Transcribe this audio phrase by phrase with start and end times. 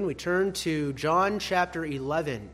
[0.00, 2.48] We turn to John chapter 11.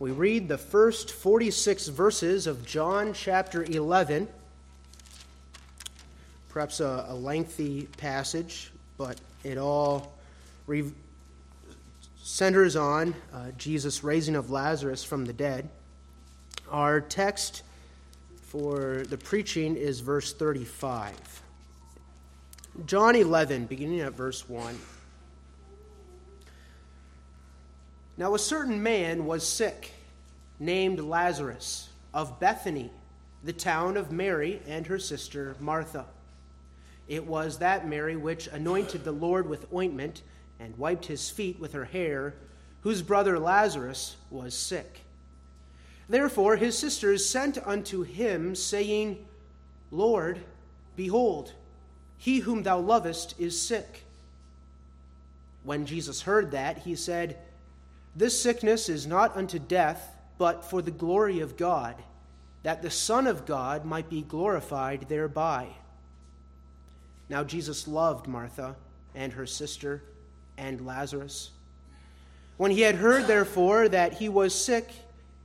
[0.00, 4.26] We read the first 46 verses of John chapter 11.
[6.48, 10.12] Perhaps a, a lengthy passage, but it all
[10.66, 10.90] re-
[12.20, 15.68] centers on uh, Jesus' raising of Lazarus from the dead.
[16.68, 17.62] Our text
[18.42, 21.14] for the preaching is verse 35.
[22.86, 24.78] John 11, beginning at verse 1.
[28.16, 29.92] Now, a certain man was sick,
[30.58, 32.90] named Lazarus, of Bethany,
[33.42, 36.06] the town of Mary and her sister Martha.
[37.08, 40.22] It was that Mary which anointed the Lord with ointment
[40.60, 42.34] and wiped his feet with her hair,
[42.82, 45.00] whose brother Lazarus was sick.
[46.08, 49.26] Therefore his sisters sent unto him, saying,
[49.90, 50.40] Lord,
[50.94, 51.52] behold,
[52.20, 54.04] he whom thou lovest is sick.
[55.64, 57.38] When Jesus heard that, he said,
[58.14, 61.96] This sickness is not unto death, but for the glory of God,
[62.62, 65.68] that the Son of God might be glorified thereby.
[67.30, 68.76] Now Jesus loved Martha
[69.14, 70.02] and her sister
[70.58, 71.52] and Lazarus.
[72.58, 74.90] When he had heard, therefore, that he was sick,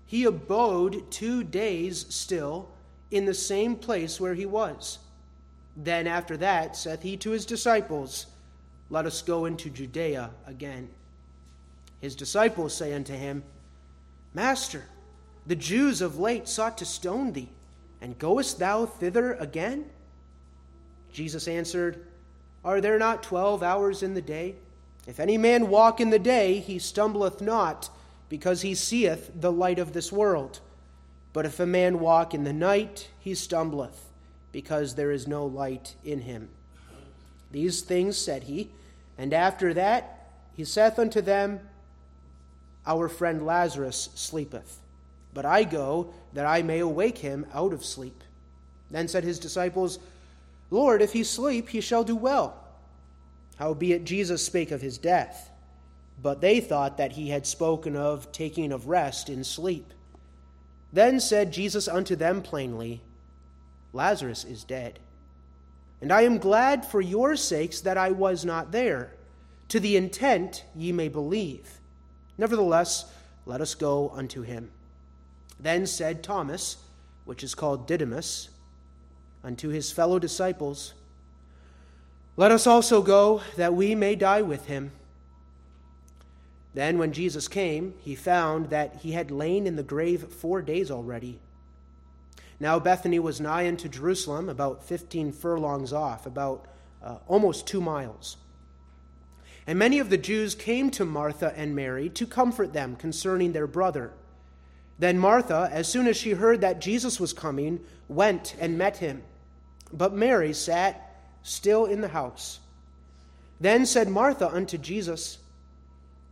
[0.05, 2.67] he abode two days still
[3.11, 4.99] in the same place where he was.
[5.75, 8.27] Then after that saith he to his disciples,
[8.89, 10.89] Let us go into Judea again.
[11.99, 13.43] His disciples say unto him,
[14.33, 14.83] Master,
[15.45, 17.49] the Jews of late sought to stone thee,
[18.01, 19.89] and goest thou thither again?
[21.11, 22.05] Jesus answered,
[22.63, 24.55] Are there not twelve hours in the day?
[25.07, 27.89] If any man walk in the day, he stumbleth not,
[28.27, 30.59] because he seeth the light of this world.
[31.31, 34.05] But if a man walk in the night, he stumbleth
[34.55, 36.47] because there is no light in him.
[37.51, 38.69] These things said he,
[39.17, 41.59] and after that he saith unto them,
[42.87, 44.79] Our friend Lazarus sleepeth,
[45.33, 48.23] but I go that I may awake him out of sleep.
[48.89, 49.99] Then said his disciples,
[50.71, 52.55] Lord, if he sleep, he shall do well.
[53.57, 55.49] Howbeit Jesus spake of his death,
[56.23, 59.91] but they thought that he had spoken of taking of rest in sleep.
[60.93, 63.01] Then said Jesus unto them plainly,
[63.95, 64.99] Lazarus is dead.
[66.01, 69.13] And I am glad for your sakes that I was not there,
[69.69, 71.79] to the intent ye may believe.
[72.37, 73.11] Nevertheless,
[73.45, 74.69] let us go unto him.
[75.59, 76.77] Then said Thomas,
[77.23, 78.49] which is called Didymus,
[79.43, 80.93] unto his fellow disciples,
[82.35, 84.91] Let us also go, that we may die with him.
[86.73, 90.91] Then, when Jesus came, he found that he had lain in the grave four days
[90.91, 91.39] already.
[92.59, 96.67] Now Bethany was nigh unto Jerusalem, about 15 furlongs off, about
[97.03, 98.37] uh, almost two miles.
[99.67, 103.67] And many of the Jews came to Martha and Mary to comfort them concerning their
[103.67, 104.11] brother.
[104.99, 109.23] Then Martha, as soon as she heard that Jesus was coming, went and met him.
[109.91, 112.59] But Mary sat still in the house.
[113.59, 115.39] Then said Martha unto Jesus,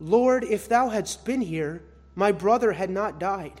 [0.00, 1.82] Lord, if thou hadst been here,
[2.14, 3.60] my brother had not died.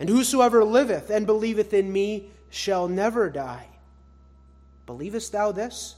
[0.00, 3.68] And whosoever liveth and believeth in me shall never die.
[4.86, 5.94] Believest thou this?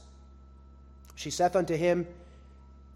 [1.15, 2.05] She saith unto him,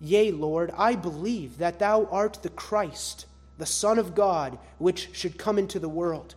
[0.02, 3.26] Yea, Lord, I believe that thou art the Christ,
[3.58, 6.36] the Son of God, which should come into the world.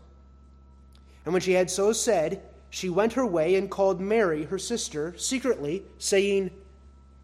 [1.24, 5.14] And when she had so said, she went her way and called Mary, her sister,
[5.18, 6.50] secretly, saying,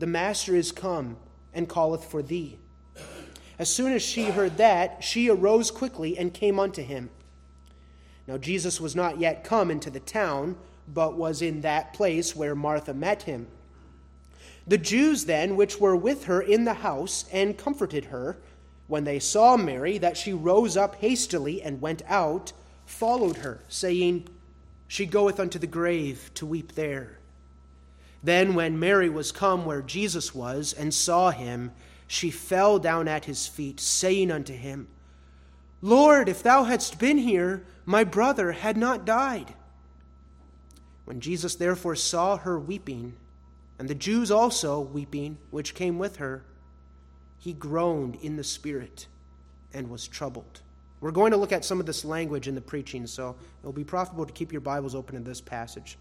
[0.01, 1.17] The Master is come
[1.55, 2.59] and calleth for thee.
[3.59, 7.09] As soon as she heard that, she arose quickly and came unto him.
[8.26, 10.56] Now Jesus was not yet come into the town,
[10.93, 13.46] but was in that place where Martha met him.
[14.67, 18.37] The Jews then, which were with her in the house, and comforted her,
[18.88, 22.52] when they saw Mary, that she rose up hastily and went out,
[22.84, 24.29] followed her, saying,
[24.88, 27.19] She goeth unto the grave to weep there.
[28.22, 31.72] Then, when Mary was come where Jesus was, and saw him,
[32.08, 34.88] she fell down at his feet, saying unto him,
[35.82, 39.55] Lord, if thou hadst been here, my brother had not died.
[41.05, 43.14] When Jesus therefore saw her weeping,
[43.78, 46.43] and the Jews also weeping, which came with her,
[47.38, 49.06] he groaned in the spirit
[49.73, 50.62] and was troubled.
[51.00, 53.72] We're going to look at some of this language in the preaching, so it will
[53.72, 55.99] be profitable to keep your Bibles open in this passage.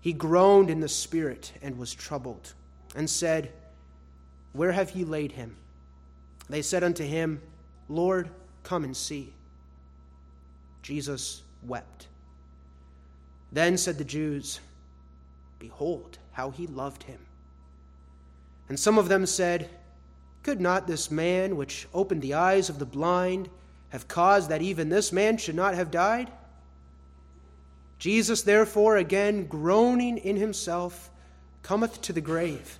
[0.00, 2.54] He groaned in the spirit and was troubled,
[2.96, 3.52] and said,
[4.52, 5.56] Where have ye laid him?
[6.48, 7.42] They said unto him,
[7.88, 8.30] Lord,
[8.70, 9.32] come and see.
[10.80, 12.06] Jesus wept.
[13.50, 14.60] Then said the Jews,
[15.58, 17.18] Behold, how he loved him.
[18.68, 19.68] And some of them said,
[20.44, 23.48] Could not this man, which opened the eyes of the blind,
[23.88, 26.30] have caused that even this man should not have died?
[27.98, 31.10] Jesus, therefore, again groaning in himself,
[31.64, 32.78] cometh to the grave.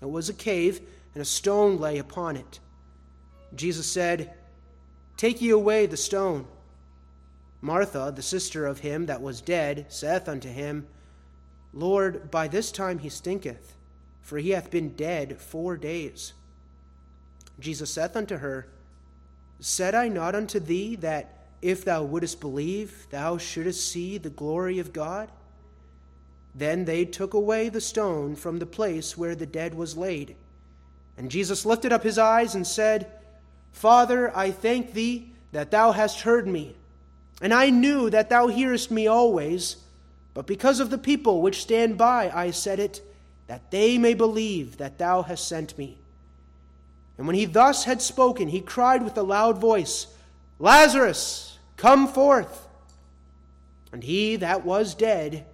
[0.00, 0.80] It was a cave,
[1.12, 2.60] and a stone lay upon it.
[3.54, 4.32] Jesus said,
[5.18, 6.46] Take ye away the stone.
[7.60, 10.86] Martha, the sister of him that was dead, saith unto him,
[11.74, 13.74] Lord, by this time he stinketh,
[14.22, 16.34] for he hath been dead four days.
[17.58, 18.68] Jesus saith unto her,
[19.58, 24.78] Said I not unto thee that if thou wouldest believe, thou shouldest see the glory
[24.78, 25.32] of God?
[26.54, 30.36] Then they took away the stone from the place where the dead was laid.
[31.16, 33.10] And Jesus lifted up his eyes and said,
[33.72, 36.74] Father, I thank thee that thou hast heard me.
[37.40, 39.76] And I knew that thou hearest me always.
[40.34, 43.02] But because of the people which stand by, I said it,
[43.46, 45.98] that they may believe that thou hast sent me.
[47.16, 50.06] And when he thus had spoken, he cried with a loud voice,
[50.58, 52.68] Lazarus, come forth.
[53.92, 55.44] And he that was dead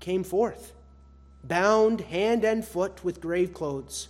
[0.00, 0.72] came forth,
[1.44, 4.08] bound hand and foot with grave clothes,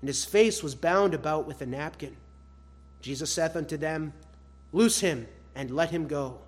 [0.00, 2.16] and his face was bound about with a napkin.
[3.06, 4.12] Jesus saith unto them,
[4.72, 6.38] Loose him and let him go.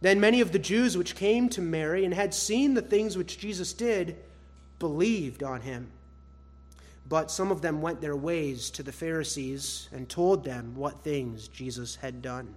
[0.00, 3.38] Then many of the Jews which came to Mary and had seen the things which
[3.38, 4.16] Jesus did
[4.78, 5.88] believed on him.
[7.06, 11.48] But some of them went their ways to the Pharisees and told them what things
[11.48, 12.54] Jesus had done.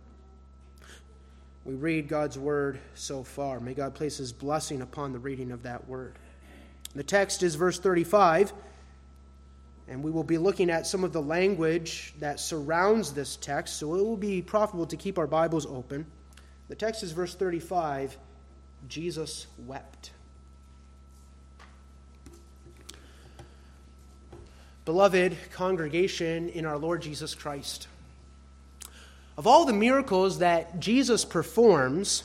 [1.65, 3.59] We read God's word so far.
[3.59, 6.13] May God place his blessing upon the reading of that word.
[6.95, 8.53] The text is verse 35,
[9.88, 13.96] and we will be looking at some of the language that surrounds this text, so
[13.96, 16.06] it will be profitable to keep our Bibles open.
[16.70, 18.18] The text is verse 35
[18.88, 20.12] Jesus wept.
[24.86, 27.88] Beloved congregation in our Lord Jesus Christ,
[29.36, 32.24] of all the miracles that Jesus performs,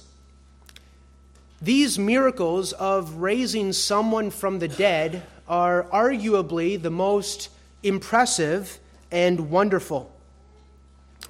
[1.62, 7.50] these miracles of raising someone from the dead are arguably the most
[7.82, 8.78] impressive
[9.10, 10.14] and wonderful.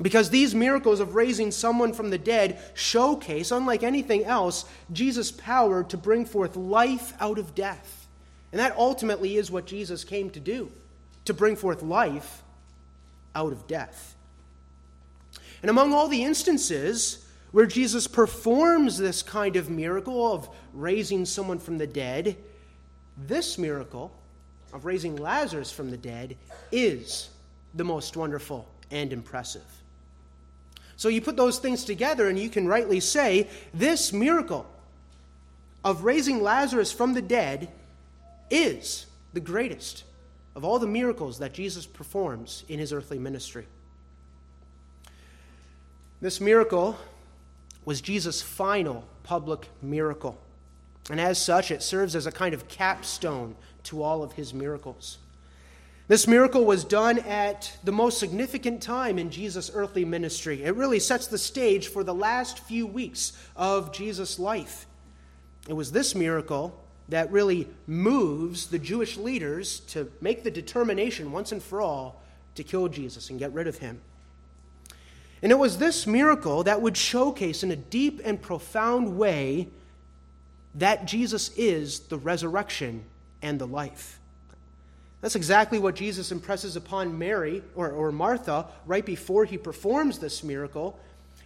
[0.00, 5.82] Because these miracles of raising someone from the dead showcase, unlike anything else, Jesus' power
[5.85, 8.06] to bring forth life out of death.
[8.53, 10.71] And that ultimately is what Jesus came to do
[11.27, 12.43] to bring forth life
[13.35, 14.15] out of death.
[15.62, 21.58] And among all the instances where Jesus performs this kind of miracle of raising someone
[21.58, 22.37] from the dead,
[23.17, 24.12] this miracle
[24.73, 26.37] of raising Lazarus from the dead
[26.70, 27.31] is
[27.75, 29.64] the most wonderful and impressive.
[30.97, 34.67] So you put those things together, and you can rightly say this miracle
[35.82, 37.69] of raising Lazarus from the dead
[38.50, 40.05] is the greatest
[40.55, 43.67] of all the miracles that Jesus performs in his earthly ministry.
[46.20, 46.98] This miracle
[47.84, 50.39] was Jesus' final public miracle.
[51.10, 55.19] And as such, it serves as a kind of capstone to all of his miracles.
[56.08, 60.65] This miracle was done at the most significant time in Jesus' earthly ministry.
[60.65, 64.87] It really sets the stage for the last few weeks of Jesus' life.
[65.69, 71.53] It was this miracle that really moves the Jewish leaders to make the determination once
[71.53, 72.20] and for all
[72.56, 74.01] to kill Jesus and get rid of him.
[75.43, 79.69] And it was this miracle that would showcase in a deep and profound way
[80.75, 83.05] that Jesus is the resurrection
[83.43, 84.19] and the life.
[85.20, 90.43] That's exactly what Jesus impresses upon Mary or, or Martha right before he performs this
[90.43, 90.99] miracle.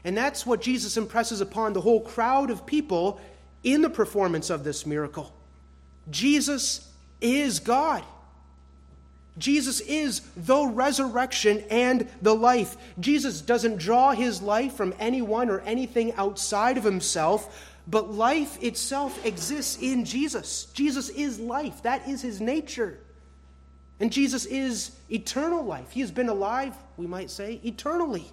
[0.04, 3.20] And that's what Jesus impresses upon the whole crowd of people
[3.62, 5.32] in the performance of this miracle.
[6.10, 8.04] Jesus is God.
[9.36, 12.76] Jesus is the resurrection and the life.
[13.00, 19.24] Jesus doesn't draw his life from anyone or anything outside of himself, but life itself
[19.26, 20.66] exists in Jesus.
[20.66, 23.00] Jesus is life, that is his nature.
[24.00, 25.90] And Jesus is eternal life.
[25.90, 28.26] He has been alive, we might say, eternally.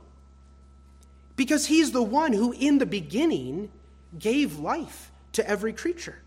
[1.36, 3.72] Because he's the one who, in the beginning,
[4.18, 6.20] gave life to every creature.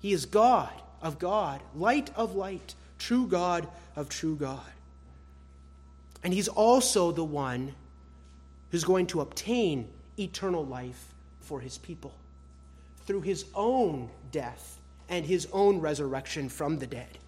[0.00, 4.60] He is God of God, light of light, true God of true God.
[6.22, 7.74] And he's also the one
[8.70, 9.88] who's going to obtain
[10.18, 12.12] eternal life for his people
[13.06, 14.78] through his own death
[15.08, 17.18] and his own resurrection from the dead.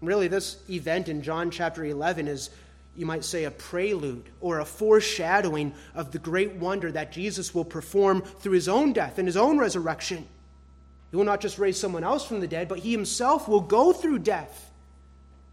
[0.00, 2.50] Really, this event in John chapter 11 is,
[2.94, 7.64] you might say, a prelude or a foreshadowing of the great wonder that Jesus will
[7.64, 10.26] perform through his own death and his own resurrection.
[11.10, 13.92] He will not just raise someone else from the dead, but he himself will go
[13.92, 14.63] through death.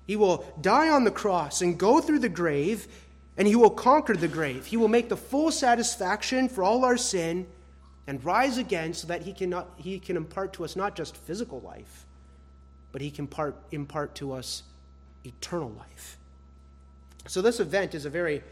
[0.08, 2.88] He will die on the cross and go through the grave,
[3.38, 4.66] and he will conquer the grave.
[4.66, 7.48] He will make the full satisfaction for all our sin
[8.08, 11.62] and rise again so that he, cannot, he can impart to us not just physical
[11.62, 12.06] life
[12.92, 14.64] but he can part, impart to us
[15.24, 16.18] eternal life.
[17.28, 18.44] So, this event is a very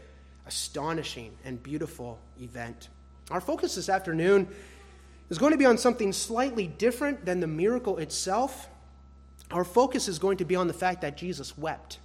[0.46, 2.88] astonishing and beautiful event.
[3.30, 4.48] Our focus this afternoon
[5.28, 8.68] is going to be on something slightly different than the miracle itself.
[9.50, 11.98] Our focus is going to be on the fact that Jesus wept.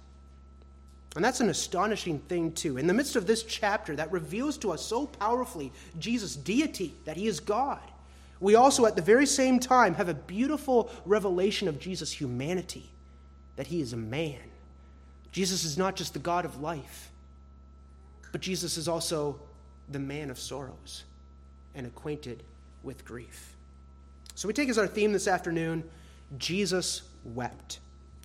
[1.14, 2.76] And that's an astonishing thing, too.
[2.76, 7.16] In the midst of this chapter that reveals to us so powerfully Jesus' deity, that
[7.16, 7.80] he is God,
[8.38, 12.90] we also, at the very same time, have a beautiful revelation of Jesus' humanity,
[13.56, 14.40] that he is a man.
[15.32, 17.10] Jesus is not just the God of life,
[18.32, 19.38] but Jesus is also
[19.88, 21.04] the man of sorrows
[21.74, 22.42] and acquainted
[22.82, 23.54] with grief.
[24.34, 25.82] So we take as our theme this afternoon
[26.38, 27.02] Jesus
[27.34, 27.80] wept.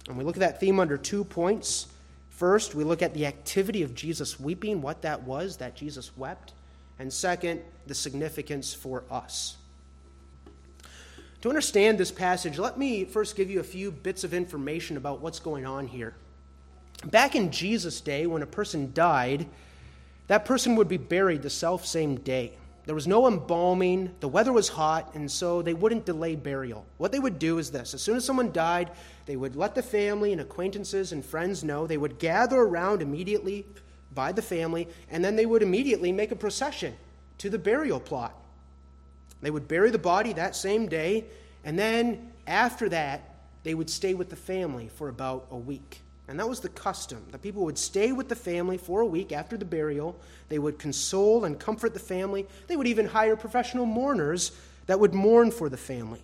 [0.07, 1.87] And we look at that theme under two points.
[2.29, 6.53] First, we look at the activity of Jesus weeping, what that was, that Jesus wept.
[6.99, 9.57] And second, the significance for us.
[11.41, 15.21] To understand this passage, let me first give you a few bits of information about
[15.21, 16.13] what's going on here.
[17.05, 19.47] Back in Jesus' day, when a person died,
[20.27, 22.53] that person would be buried the self same day.
[22.85, 26.85] There was no embalming, the weather was hot, and so they wouldn't delay burial.
[26.97, 28.91] What they would do is this as soon as someone died,
[29.27, 31.85] they would let the family and acquaintances and friends know.
[31.85, 33.65] They would gather around immediately
[34.13, 36.95] by the family, and then they would immediately make a procession
[37.37, 38.35] to the burial plot.
[39.41, 41.25] They would bury the body that same day,
[41.63, 46.00] and then after that, they would stay with the family for about a week.
[46.31, 47.21] And that was the custom.
[47.31, 50.17] The people would stay with the family for a week after the burial.
[50.47, 52.47] They would console and comfort the family.
[52.67, 54.53] They would even hire professional mourners
[54.85, 56.23] that would mourn for the family.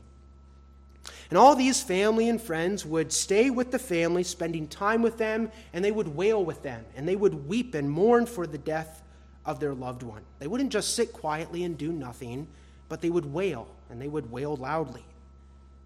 [1.30, 5.52] And all these family and friends would stay with the family, spending time with them,
[5.74, 9.04] and they would wail with them, and they would weep and mourn for the death
[9.46, 10.22] of their loved one.
[10.40, 12.48] They wouldn't just sit quietly and do nothing
[12.88, 15.04] but they would wail, and they would wail loudly.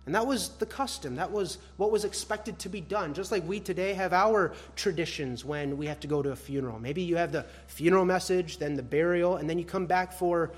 [0.05, 1.15] And that was the custom.
[1.15, 3.13] That was what was expected to be done.
[3.13, 6.79] Just like we today have our traditions when we have to go to a funeral.
[6.79, 10.51] Maybe you have the funeral message, then the burial, and then you come back for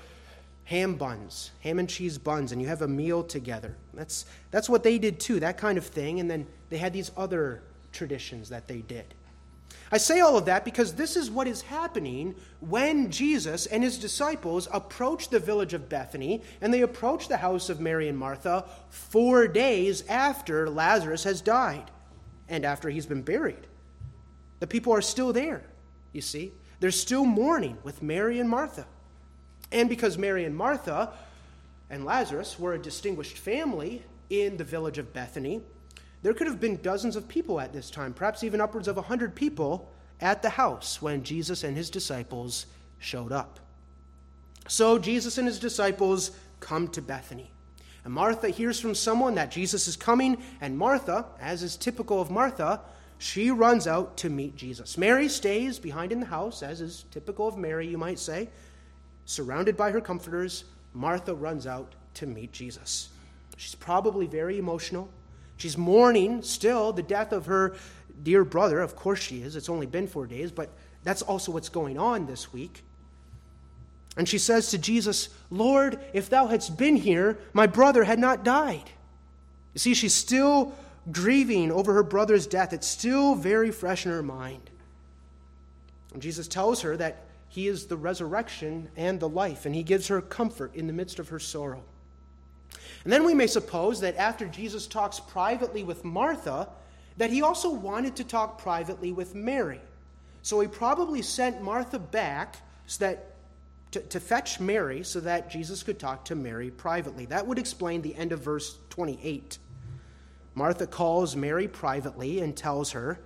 [0.64, 3.76] ham buns, ham and cheese buns, and you have a meal together.
[3.92, 6.20] That's, that's what they did too, that kind of thing.
[6.20, 7.60] And then they had these other
[7.92, 9.04] traditions that they did.
[9.92, 13.98] I say all of that because this is what is happening when Jesus and his
[13.98, 18.64] disciples approach the village of Bethany and they approach the house of Mary and Martha
[18.88, 21.90] four days after Lazarus has died
[22.48, 23.66] and after he's been buried.
[24.60, 25.62] The people are still there,
[26.12, 26.52] you see.
[26.80, 28.86] They're still mourning with Mary and Martha.
[29.70, 31.12] And because Mary and Martha
[31.90, 35.62] and Lazarus were a distinguished family in the village of Bethany,
[36.24, 39.34] there could have been dozens of people at this time, perhaps even upwards of 100
[39.34, 42.64] people at the house when Jesus and his disciples
[42.98, 43.60] showed up.
[44.66, 47.50] So Jesus and his disciples come to Bethany.
[48.04, 52.30] And Martha hears from someone that Jesus is coming, and Martha, as is typical of
[52.30, 52.80] Martha,
[53.18, 54.96] she runs out to meet Jesus.
[54.96, 58.48] Mary stays behind in the house, as is typical of Mary, you might say.
[59.26, 60.64] Surrounded by her comforters,
[60.94, 63.10] Martha runs out to meet Jesus.
[63.58, 65.10] She's probably very emotional.
[65.56, 67.76] She's mourning still the death of her
[68.22, 68.80] dear brother.
[68.80, 69.56] Of course she is.
[69.56, 70.70] It's only been four days, but
[71.02, 72.82] that's also what's going on this week.
[74.16, 78.44] And she says to Jesus, Lord, if thou hadst been here, my brother had not
[78.44, 78.90] died.
[79.72, 80.72] You see, she's still
[81.10, 82.72] grieving over her brother's death.
[82.72, 84.70] It's still very fresh in her mind.
[86.12, 90.08] And Jesus tells her that he is the resurrection and the life, and he gives
[90.08, 91.82] her comfort in the midst of her sorrow.
[93.04, 96.68] And then we may suppose that after Jesus talks privately with Martha,
[97.16, 99.80] that he also wanted to talk privately with Mary.
[100.42, 103.30] So he probably sent Martha back so that
[103.92, 107.26] to, to, fetch Mary so that Jesus could talk to Mary privately.
[107.26, 109.58] That would explain the end of verse 28.
[110.54, 113.20] Martha calls Mary privately and tells her,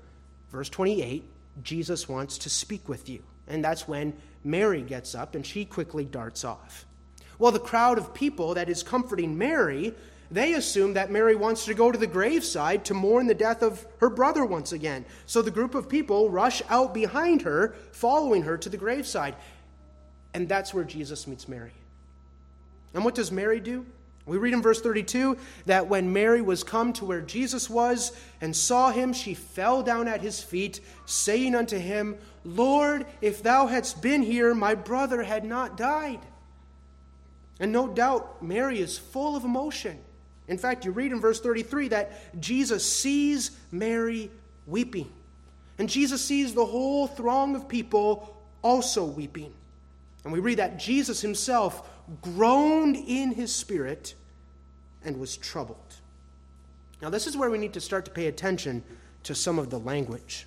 [0.51, 1.25] verse 28,
[1.63, 3.23] Jesus wants to speak with you.
[3.47, 4.15] And that's when
[4.45, 6.85] Mary gets up and she quickly darts off.
[7.39, 9.95] Well, the crowd of people that is comforting Mary
[10.31, 13.87] they assume that Mary wants to go to the graveside to mourn the death of
[14.01, 15.07] her brother once again.
[15.27, 19.35] So the group of people rush out behind her, following her to the graveside.
[20.35, 21.73] And that's where Jesus meets Mary.
[22.93, 23.87] And what does Mary do?
[24.27, 28.55] We read in verse 32 that when Mary was come to where Jesus was and
[28.55, 34.03] saw him, she fell down at his feet, saying unto him, Lord, if thou hadst
[34.03, 36.21] been here, my brother had not died.
[37.61, 39.99] And no doubt, Mary is full of emotion.
[40.47, 44.31] In fact, you read in verse 33 that Jesus sees Mary
[44.67, 45.11] weeping.
[45.79, 49.53] And Jesus sees the whole throng of people also weeping.
[50.25, 51.89] And we read that Jesus himself
[52.23, 54.15] groaned in his spirit
[55.05, 55.95] and was troubled.
[57.01, 58.83] Now, this is where we need to start to pay attention
[59.25, 60.47] to some of the language.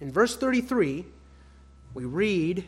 [0.00, 1.04] In verse 33,
[1.94, 2.64] we read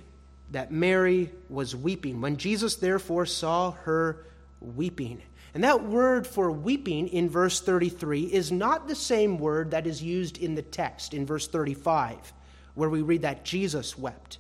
[0.51, 2.21] that Mary was weeping.
[2.21, 4.25] When Jesus therefore saw her
[4.61, 5.23] weeping.
[5.55, 10.03] And that word for weeping in verse 33 is not the same word that is
[10.03, 12.33] used in the text in verse 35,
[12.75, 14.39] where we read that Jesus wept.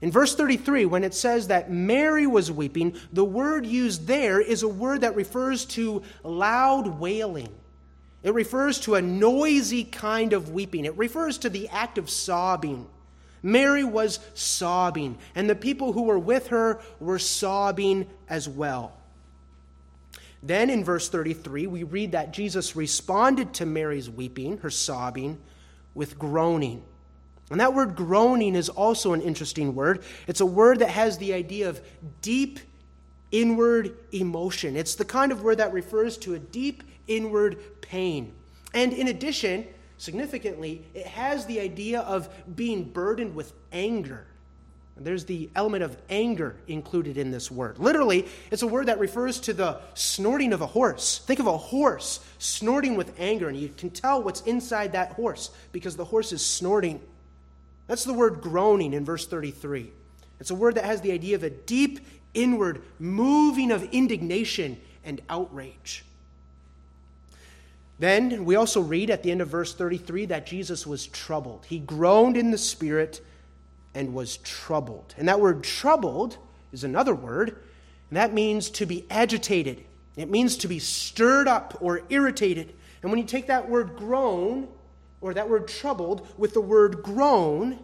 [0.00, 4.62] In verse 33, when it says that Mary was weeping, the word used there is
[4.62, 7.48] a word that refers to loud wailing.
[8.22, 10.84] It refers to a noisy kind of weeping.
[10.84, 12.86] It refers to the act of sobbing.
[13.44, 18.96] Mary was sobbing, and the people who were with her were sobbing as well.
[20.42, 25.38] Then in verse 33, we read that Jesus responded to Mary's weeping, her sobbing,
[25.94, 26.82] with groaning.
[27.50, 30.02] And that word groaning is also an interesting word.
[30.26, 31.82] It's a word that has the idea of
[32.22, 32.60] deep
[33.30, 34.74] inward emotion.
[34.74, 38.32] It's the kind of word that refers to a deep inward pain.
[38.72, 39.66] And in addition,
[40.04, 44.26] significantly, it has the idea of being burdened with anger.
[44.96, 47.80] There's the element of anger included in this word.
[47.80, 51.18] Literally, it's a word that refers to the snorting of a horse.
[51.18, 55.50] Think of a horse snorting with anger, and you can tell what's inside that horse
[55.72, 57.00] because the horse is snorting.
[57.88, 59.90] That's the word groaning in verse 33.
[60.38, 65.20] It's a word that has the idea of a deep inward moving of indignation and
[65.28, 66.04] outrage.
[67.98, 71.64] Then we also read at the end of verse 33 that Jesus was troubled.
[71.68, 73.24] He groaned in the spirit
[73.94, 75.14] and was troubled.
[75.16, 76.36] And that word troubled
[76.72, 77.50] is another word,
[78.10, 79.84] and that means to be agitated.
[80.16, 82.74] It means to be stirred up or irritated.
[83.02, 84.68] And when you take that word groan,
[85.20, 87.78] or that word troubled with the word groan,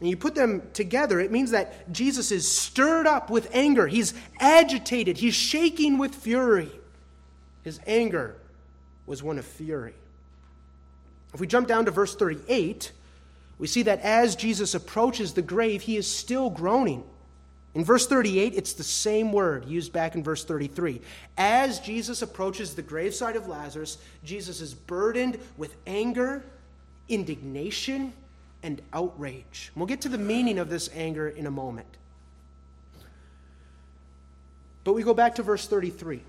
[0.00, 3.86] and you put them together, it means that Jesus is stirred up with anger.
[3.86, 5.18] He's agitated.
[5.18, 6.70] He's shaking with fury.
[7.62, 8.36] His anger
[9.06, 9.94] was one of fury.
[11.32, 12.92] If we jump down to verse 38,
[13.58, 17.04] we see that as Jesus approaches the grave, he is still groaning.
[17.74, 21.00] In verse 38, it's the same word used back in verse 33.
[21.36, 26.42] As Jesus approaches the graveside of Lazarus, Jesus is burdened with anger
[27.08, 28.12] indignation,
[28.62, 29.70] and outrage.
[29.76, 31.86] We'll get to the meaning of this anger in a moment.
[34.84, 36.20] But we go back to verse 33.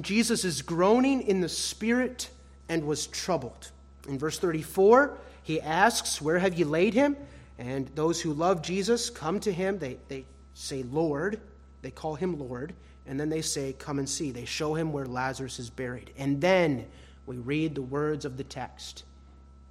[0.00, 2.30] Jesus is groaning in the spirit
[2.68, 3.70] and was troubled.
[4.08, 7.16] In verse 34, he asks, Where have you laid him?
[7.58, 9.78] And those who love Jesus come to him.
[9.78, 10.24] They, they
[10.54, 11.40] say, Lord.
[11.82, 12.72] They call him Lord.
[13.06, 14.30] And then they say, Come and see.
[14.30, 16.12] They show him where Lazarus is buried.
[16.16, 16.86] And then
[17.26, 19.04] we read the words of the text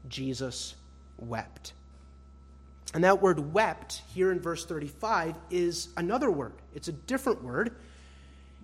[0.08, 0.76] Jesus
[1.18, 1.74] wept.
[2.94, 6.54] And that word wept here in verse 35 is another word.
[6.76, 7.76] It's a different word.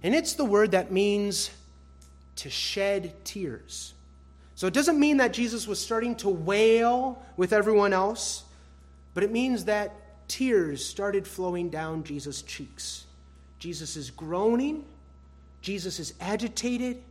[0.04, 1.50] And it's the word that means
[2.38, 3.94] to shed tears.
[4.56, 8.44] So it doesn't mean that Jesus was starting to wail with everyone else,
[9.14, 9.94] but it means that
[10.28, 13.06] tears started flowing down Jesus' cheeks.
[13.60, 14.84] Jesus is groaning,
[15.62, 17.02] Jesus is agitated,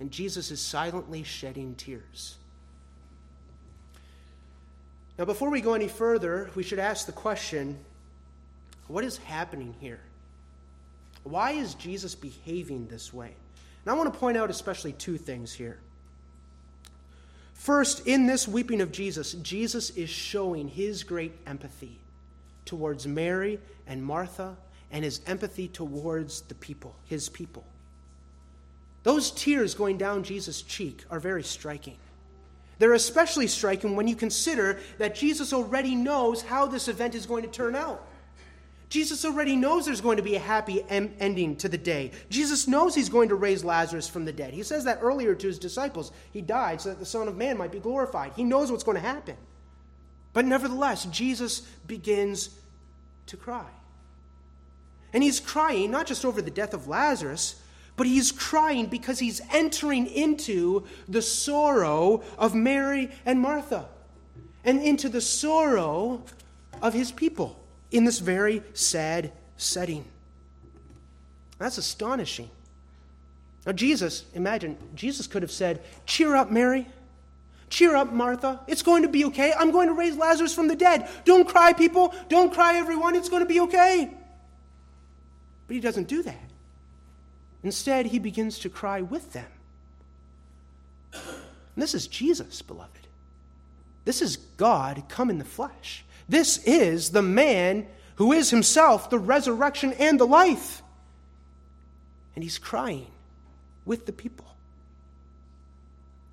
[0.00, 2.36] and Jesus is silently shedding tears.
[5.18, 7.78] Now, before we go any further, we should ask the question
[8.88, 10.00] what is happening here?
[11.24, 13.34] Why is Jesus behaving this way?
[13.84, 15.78] And I want to point out especially two things here.
[17.54, 21.98] First, in this weeping of Jesus, Jesus is showing his great empathy
[22.66, 24.56] towards Mary and Martha
[24.90, 27.64] and his empathy towards the people, his people.
[29.02, 31.96] Those tears going down Jesus' cheek are very striking.
[32.78, 37.42] They're especially striking when you consider that Jesus already knows how this event is going
[37.42, 38.06] to turn out.
[38.94, 42.12] Jesus already knows there's going to be a happy em- ending to the day.
[42.30, 44.54] Jesus knows he's going to raise Lazarus from the dead.
[44.54, 46.12] He says that earlier to his disciples.
[46.32, 48.34] He died so that the Son of Man might be glorified.
[48.36, 49.36] He knows what's going to happen.
[50.32, 52.50] But nevertheless, Jesus begins
[53.26, 53.66] to cry.
[55.12, 57.60] And he's crying not just over the death of Lazarus,
[57.96, 63.88] but he's crying because he's entering into the sorrow of Mary and Martha
[64.64, 66.22] and into the sorrow
[66.80, 67.58] of his people
[67.94, 70.04] in this very sad setting.
[71.58, 72.50] That's astonishing.
[73.64, 76.86] Now, Jesus, imagine, Jesus could have said, Cheer up, Mary.
[77.70, 78.60] Cheer up, Martha.
[78.66, 79.52] It's going to be okay.
[79.56, 81.08] I'm going to raise Lazarus from the dead.
[81.24, 82.12] Don't cry, people.
[82.28, 83.14] Don't cry, everyone.
[83.14, 84.10] It's going to be okay.
[85.68, 86.50] But he doesn't do that.
[87.62, 89.46] Instead, he begins to cry with them.
[91.12, 91.22] And
[91.76, 93.06] this is Jesus, beloved.
[94.04, 96.04] This is God come in the flesh.
[96.28, 100.82] This is the man who is himself the resurrection and the life.
[102.34, 103.06] And he's crying
[103.84, 104.46] with the people.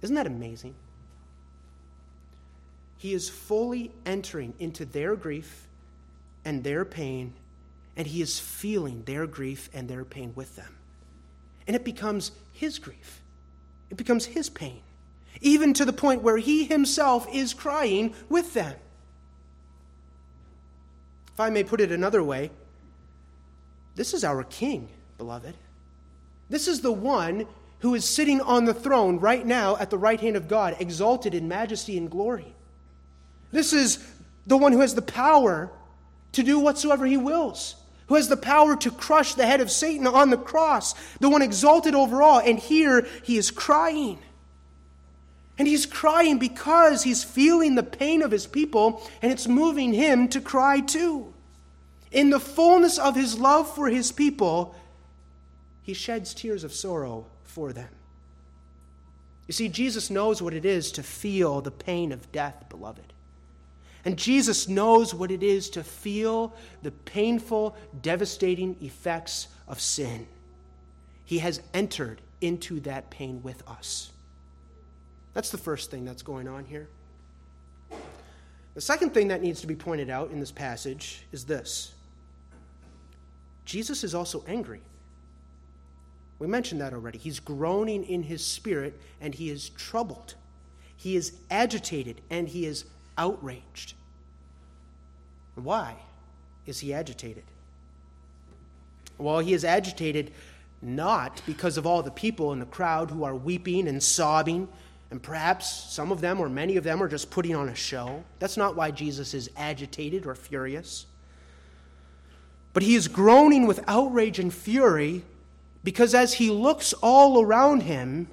[0.02, 0.76] Isn't that amazing?
[2.98, 5.68] He is fully entering into their grief
[6.46, 7.34] and their pain,
[7.96, 10.76] and he is feeling their grief and their pain with them.
[11.68, 13.22] And it becomes his grief,
[13.90, 14.82] it becomes his pain,
[15.42, 18.76] even to the point where he himself is crying with them.
[21.34, 22.52] If I may put it another way,
[23.96, 25.56] this is our King, beloved.
[26.50, 27.46] This is the one
[27.80, 31.34] who is sitting on the throne right now at the right hand of God, exalted
[31.34, 32.54] in majesty and glory.
[33.52, 34.06] This is
[34.46, 35.72] the one who has the power
[36.34, 37.76] to do whatsoever he wills,
[38.08, 41.42] who has the power to crush the head of Satan on the cross, the one
[41.42, 42.40] exalted over all.
[42.40, 44.20] And here he is crying.
[45.62, 50.28] And he's crying because he's feeling the pain of his people, and it's moving him
[50.30, 51.36] to cry too.
[52.12, 54.74] In the fullness of his love for his people,
[55.84, 57.90] he sheds tears of sorrow for them.
[59.46, 63.14] You see, Jesus knows what it is to feel the pain of death, beloved.
[64.04, 70.26] And Jesus knows what it is to feel the painful, devastating effects of sin.
[71.24, 74.12] He has entered into that pain with us.
[75.34, 76.88] That's the first thing that's going on here.
[78.74, 81.94] The second thing that needs to be pointed out in this passage is this
[83.66, 84.82] Jesus is also angry.
[86.40, 87.20] We mentioned that already.
[87.20, 90.34] He's groaning in his spirit and he is troubled.
[90.98, 92.86] He is agitated and he is
[93.18, 93.94] outraged.
[95.56, 95.96] Why
[96.66, 97.44] is he agitated?
[99.18, 100.32] Well, he is agitated
[100.82, 104.68] not because of all the people in the crowd who are weeping and sobbing,
[105.12, 108.24] and perhaps some of them or many of them are just putting on a show.
[108.40, 111.06] That's not why Jesus is agitated or furious.
[112.74, 115.24] But he is groaning with outrage and fury
[115.84, 118.30] because as he looks all around him,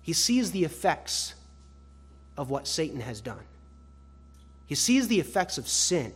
[0.00, 1.34] he sees the effects
[2.38, 3.42] of what Satan has done.
[4.66, 6.14] He sees the effects of sin.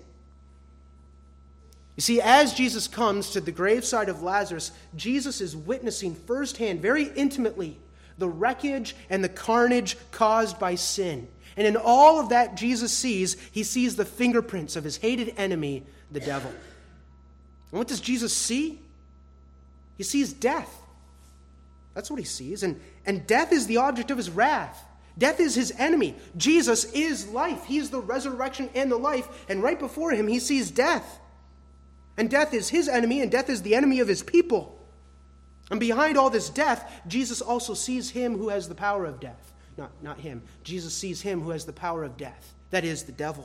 [1.97, 7.05] You see, as Jesus comes to the graveside of Lazarus, Jesus is witnessing firsthand, very
[7.15, 7.77] intimately,
[8.23, 11.27] the wreckage and the carnage caused by sin.
[11.57, 15.83] And in all of that Jesus sees, he sees the fingerprints of his hated enemy,
[16.13, 16.51] the devil.
[16.51, 18.79] And what does Jesus see?
[19.99, 20.73] He sees death.
[21.95, 22.63] That's what he sees.
[22.63, 24.87] And, and death is the object of his wrath.
[25.19, 26.15] Death is his enemy.
[26.37, 27.65] Jesus is life.
[27.65, 29.45] He is the resurrection and the life.
[29.49, 31.19] And right before him, he sees death.
[32.17, 34.79] And death is his enemy, and death is the enemy of his people.
[35.73, 39.55] And behind all this death, Jesus also sees him who has the power of death.
[39.79, 40.43] Not, not him.
[40.65, 42.53] Jesus sees him who has the power of death.
[42.71, 43.45] That is the devil.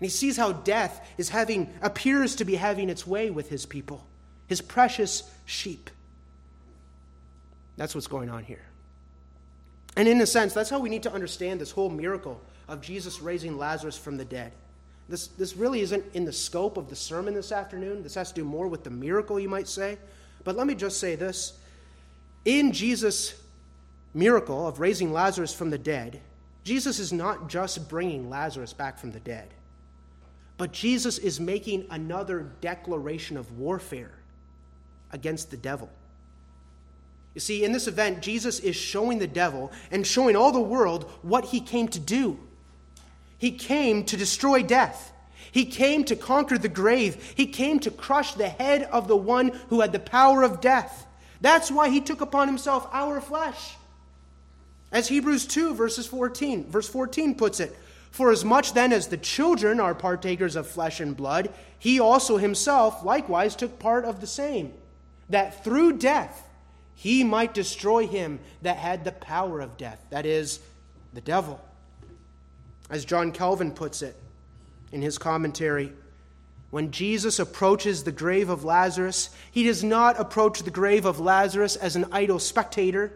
[0.00, 3.66] And he sees how death is having, appears to be having its way with his
[3.66, 4.06] people,
[4.46, 5.90] his precious sheep.
[7.76, 8.64] That's what's going on here.
[9.98, 13.20] And in a sense, that's how we need to understand this whole miracle of Jesus
[13.20, 14.52] raising Lazarus from the dead.
[15.10, 18.02] This, this really isn't in the scope of the sermon this afternoon.
[18.02, 19.98] This has to do more with the miracle, you might say.
[20.44, 21.58] But let me just say this.
[22.44, 23.34] In Jesus'
[24.14, 26.20] miracle of raising Lazarus from the dead,
[26.64, 29.48] Jesus is not just bringing Lazarus back from the dead,
[30.56, 34.12] but Jesus is making another declaration of warfare
[35.12, 35.90] against the devil.
[37.34, 41.04] You see, in this event, Jesus is showing the devil and showing all the world
[41.22, 42.38] what he came to do.
[43.38, 45.12] He came to destroy death.
[45.52, 47.34] He came to conquer the grave.
[47.36, 51.06] He came to crush the head of the one who had the power of death.
[51.40, 53.76] That's why he took upon himself our flesh.
[54.92, 57.76] As Hebrews 2, verses 14, verse 14 puts it,
[58.10, 62.36] For as much then as the children are partakers of flesh and blood, he also
[62.36, 64.72] himself likewise took part of the same,
[65.28, 66.48] that through death
[66.94, 70.60] he might destroy him that had the power of death, that is,
[71.14, 71.60] the devil
[72.90, 74.16] as John Calvin puts it
[74.92, 75.92] in his commentary,
[76.70, 81.76] when Jesus approaches the grave of Lazarus, he does not approach the grave of Lazarus
[81.76, 83.12] as an idle spectator,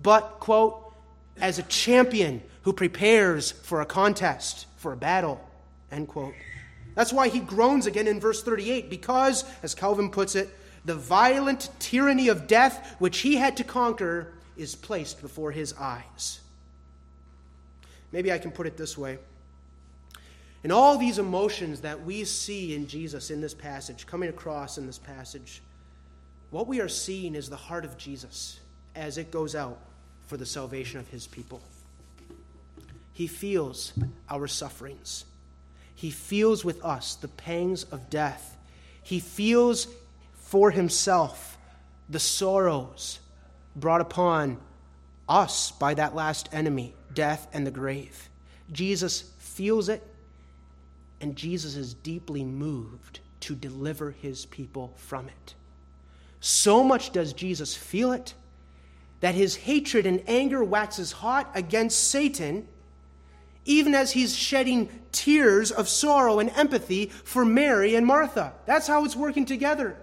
[0.00, 0.94] but, quote,
[1.38, 5.40] as a champion who prepares for a contest, for a battle,
[5.92, 6.34] end quote.
[6.94, 10.48] That's why he groans again in verse 38, because, as Calvin puts it,
[10.84, 16.40] the violent tyranny of death which he had to conquer is placed before his eyes.
[18.10, 19.18] Maybe I can put it this way.
[20.68, 24.86] And all these emotions that we see in Jesus in this passage, coming across in
[24.86, 25.62] this passage,
[26.50, 28.60] what we are seeing is the heart of Jesus
[28.94, 29.78] as it goes out
[30.26, 31.62] for the salvation of his people.
[33.14, 33.94] He feels
[34.28, 35.24] our sufferings.
[35.94, 38.54] He feels with us the pangs of death.
[39.02, 39.86] He feels
[40.34, 41.56] for himself
[42.10, 43.20] the sorrows
[43.74, 44.58] brought upon
[45.30, 48.28] us by that last enemy, death and the grave.
[48.70, 50.02] Jesus feels it
[51.20, 55.54] and Jesus is deeply moved to deliver his people from it.
[56.40, 58.34] So much does Jesus feel it
[59.20, 62.68] that his hatred and anger waxes hot against Satan,
[63.64, 68.52] even as he's shedding tears of sorrow and empathy for Mary and Martha.
[68.64, 69.96] That's how it's working together.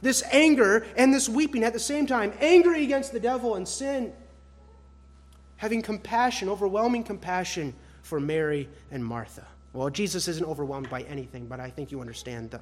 [0.00, 4.12] This anger and this weeping at the same time, angry against the devil and sin,
[5.56, 9.46] having compassion, overwhelming compassion for Mary and Martha.
[9.74, 12.60] Well, Jesus isn't overwhelmed by anything, but I think you understand the,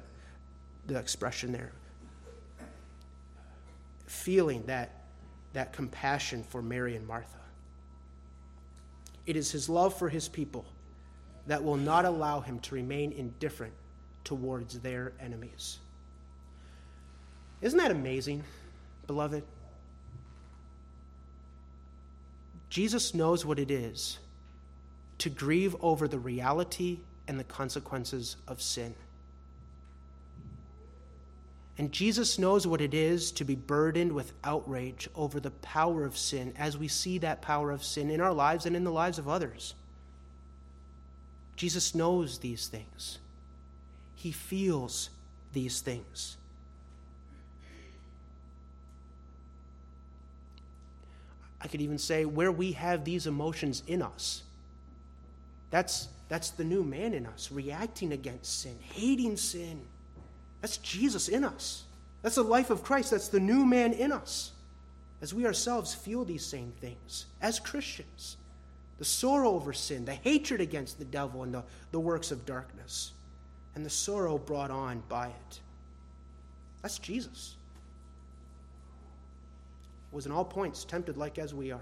[0.87, 1.71] the expression there.
[4.07, 5.03] Feeling that,
[5.53, 7.37] that compassion for Mary and Martha.
[9.27, 10.65] It is his love for his people
[11.45, 13.73] that will not allow him to remain indifferent
[14.23, 15.77] towards their enemies.
[17.61, 18.43] Isn't that amazing,
[19.05, 19.43] beloved?
[22.69, 24.17] Jesus knows what it is
[25.23, 28.93] to grieve over the reality and the consequences of sin.
[31.77, 36.17] And Jesus knows what it is to be burdened with outrage over the power of
[36.17, 39.17] sin as we see that power of sin in our lives and in the lives
[39.17, 39.75] of others.
[41.55, 43.19] Jesus knows these things,
[44.15, 45.09] He feels
[45.53, 46.35] these things.
[51.61, 54.43] I could even say where we have these emotions in us
[55.73, 59.81] that's, that's the new man in us, reacting against sin, hating sin.
[60.61, 61.85] That's Jesus in us.
[62.21, 63.09] That's the life of Christ.
[63.09, 64.51] That's the new man in us.
[65.19, 68.37] As we ourselves feel these same things as Christians
[68.99, 73.13] the sorrow over sin, the hatred against the devil and the, the works of darkness,
[73.73, 75.59] and the sorrow brought on by it.
[76.83, 77.55] That's Jesus.
[80.11, 81.81] Was in all points tempted like as we are.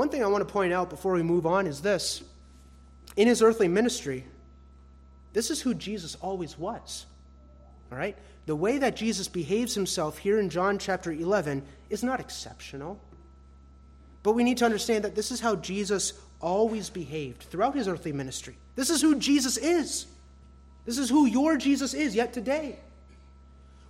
[0.00, 2.22] One thing I want to point out before we move on is this
[3.16, 4.24] in his earthly ministry,
[5.34, 7.04] this is who Jesus always was.
[7.92, 8.16] All right?
[8.46, 12.98] The way that Jesus behaves himself here in John chapter 11 is not exceptional.
[14.22, 18.12] But we need to understand that this is how Jesus always behaved throughout his earthly
[18.12, 18.56] ministry.
[18.76, 20.06] This is who Jesus is.
[20.86, 22.78] This is who your Jesus is yet today.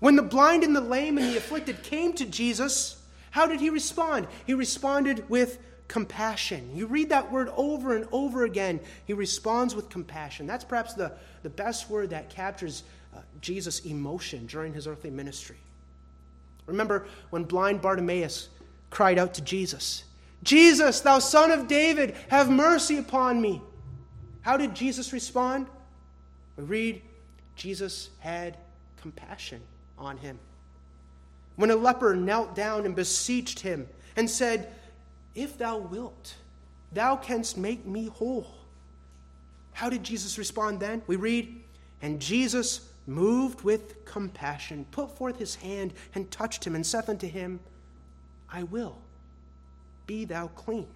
[0.01, 3.70] When the blind and the lame and the afflicted came to Jesus, how did he
[3.70, 4.27] respond?
[4.44, 5.59] He responded with
[5.90, 6.70] compassion.
[6.72, 8.79] You read that word over and over again.
[9.07, 10.46] He responds with compassion.
[10.46, 11.11] That's perhaps the,
[11.42, 15.57] the best word that captures uh, Jesus' emotion during his earthly ministry.
[16.66, 18.50] Remember when blind Bartimaeus
[18.90, 20.05] cried out to Jesus,
[20.44, 23.61] Jesus, thou son of David, have mercy upon me.
[24.42, 25.66] How did Jesus respond?
[26.57, 27.03] We read,
[27.57, 28.57] Jesus had
[29.03, 29.61] compassion
[29.98, 30.38] on him.
[31.57, 34.72] When a leper knelt down and beseeched him and said,
[35.35, 36.35] if thou wilt,
[36.93, 38.47] thou canst make me whole.
[39.73, 41.03] How did Jesus respond then?
[41.07, 41.62] We read,
[42.03, 47.29] And Jesus, moved with compassion, put forth his hand and touched him, and saith unto
[47.29, 47.61] him,
[48.53, 48.99] I will,
[50.07, 50.87] be thou clean.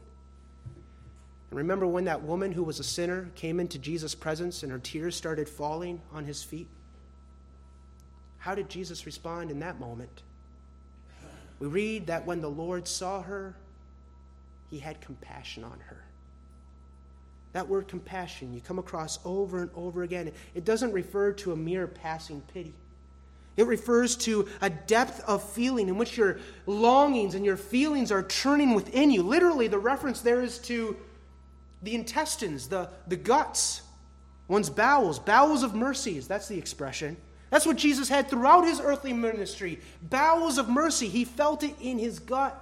[1.51, 4.79] And remember when that woman who was a sinner came into Jesus' presence and her
[4.79, 6.69] tears started falling on his feet?
[8.39, 10.23] How did Jesus respond in that moment?
[11.61, 13.57] We read that when the Lord saw her,
[14.71, 16.05] he had compassion on her.
[17.53, 20.33] That word compassion you come across over and over again.
[20.55, 22.75] It doesn't refer to a mere passing pity.
[23.57, 28.25] It refers to a depth of feeling in which your longings and your feelings are
[28.25, 29.23] churning within you.
[29.23, 30.97] Literally, the reference there is to
[31.83, 33.83] the intestines, the, the guts,
[34.49, 36.27] one's bowels, bowels of mercies.
[36.27, 37.17] That's the expression.
[37.51, 39.79] That's what Jesus had throughout his earthly ministry.
[40.03, 41.07] Bowels of mercy.
[41.07, 42.61] He felt it in his gut.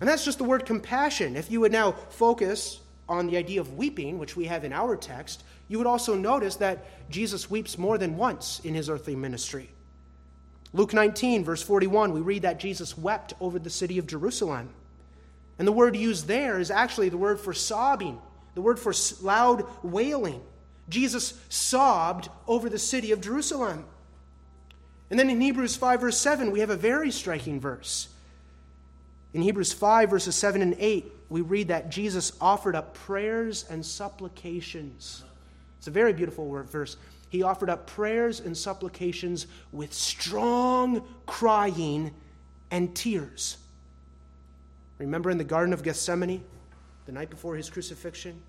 [0.00, 1.36] And that's just the word compassion.
[1.36, 4.96] If you would now focus on the idea of weeping, which we have in our
[4.96, 9.70] text, you would also notice that Jesus weeps more than once in his earthly ministry.
[10.72, 14.68] Luke 19, verse 41, we read that Jesus wept over the city of Jerusalem.
[15.58, 18.20] And the word used there is actually the word for sobbing,
[18.54, 20.42] the word for loud wailing.
[20.88, 23.86] Jesus sobbed over the city of Jerusalem.
[25.08, 28.08] And then in Hebrews 5, verse 7, we have a very striking verse.
[29.36, 33.84] In Hebrews 5, verses 7 and 8, we read that Jesus offered up prayers and
[33.84, 35.24] supplications.
[35.76, 36.96] It's a very beautiful word, verse.
[37.28, 42.14] He offered up prayers and supplications with strong crying
[42.70, 43.58] and tears.
[44.96, 46.42] Remember in the Garden of Gethsemane,
[47.04, 48.40] the night before his crucifixion?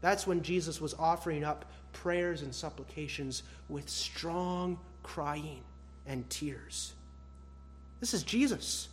[0.00, 5.64] That's when Jesus was offering up prayers and supplications with strong crying
[6.06, 6.92] and tears.
[7.98, 8.90] This is Jesus.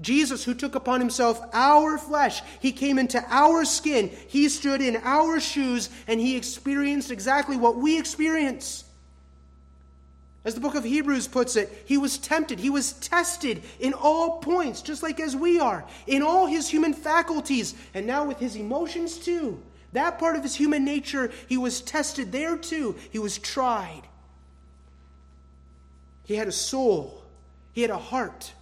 [0.00, 4.96] Jesus, who took upon himself our flesh, he came into our skin, he stood in
[5.02, 8.84] our shoes, and he experienced exactly what we experience.
[10.44, 14.38] As the book of Hebrews puts it, he was tempted, he was tested in all
[14.38, 18.54] points, just like as we are, in all his human faculties, and now with his
[18.54, 19.60] emotions too.
[19.92, 22.96] That part of his human nature, he was tested there too.
[23.10, 24.02] He was tried.
[26.24, 27.22] He had a soul,
[27.72, 28.52] he had a heart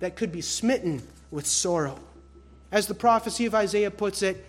[0.00, 1.98] that could be smitten with sorrow.
[2.72, 4.44] As the prophecy of Isaiah puts it,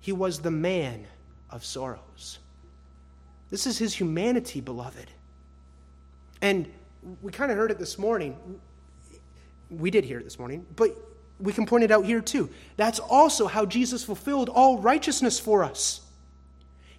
[0.00, 1.06] he was the man
[1.50, 2.38] of sorrows.
[3.50, 5.10] This is his humanity, beloved.
[6.40, 6.70] And
[7.20, 8.36] we kind of heard it this morning.
[9.70, 10.96] We did hear it this morning, but
[11.40, 12.50] we can point it out here too.
[12.76, 16.00] That's also how Jesus fulfilled all righteousness for us.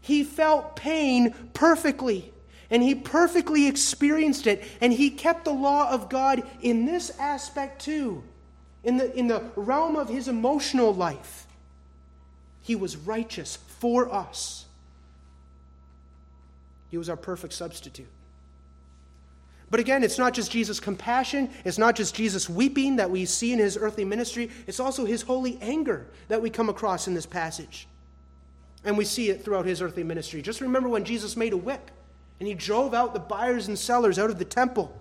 [0.02, 2.33] He felt pain perfectly
[2.74, 7.80] and he perfectly experienced it, and he kept the law of God in this aspect
[7.80, 8.24] too,
[8.84, 11.46] in the, in the realm of his emotional life.
[12.64, 14.66] He was righteous for us.
[16.90, 18.08] He was our perfect substitute.
[19.70, 23.54] But again, it's not just Jesus' compassion, it's not just Jesus' weeping that we see
[23.54, 27.28] in his earthly ministry, it's also his holy anger that we come across in this
[27.28, 27.88] passage.
[28.84, 30.42] And we see it throughout his earthly ministry.
[30.42, 31.92] Just remember when Jesus made a whip
[32.44, 34.94] and he drove out the buyers and sellers out of the temple.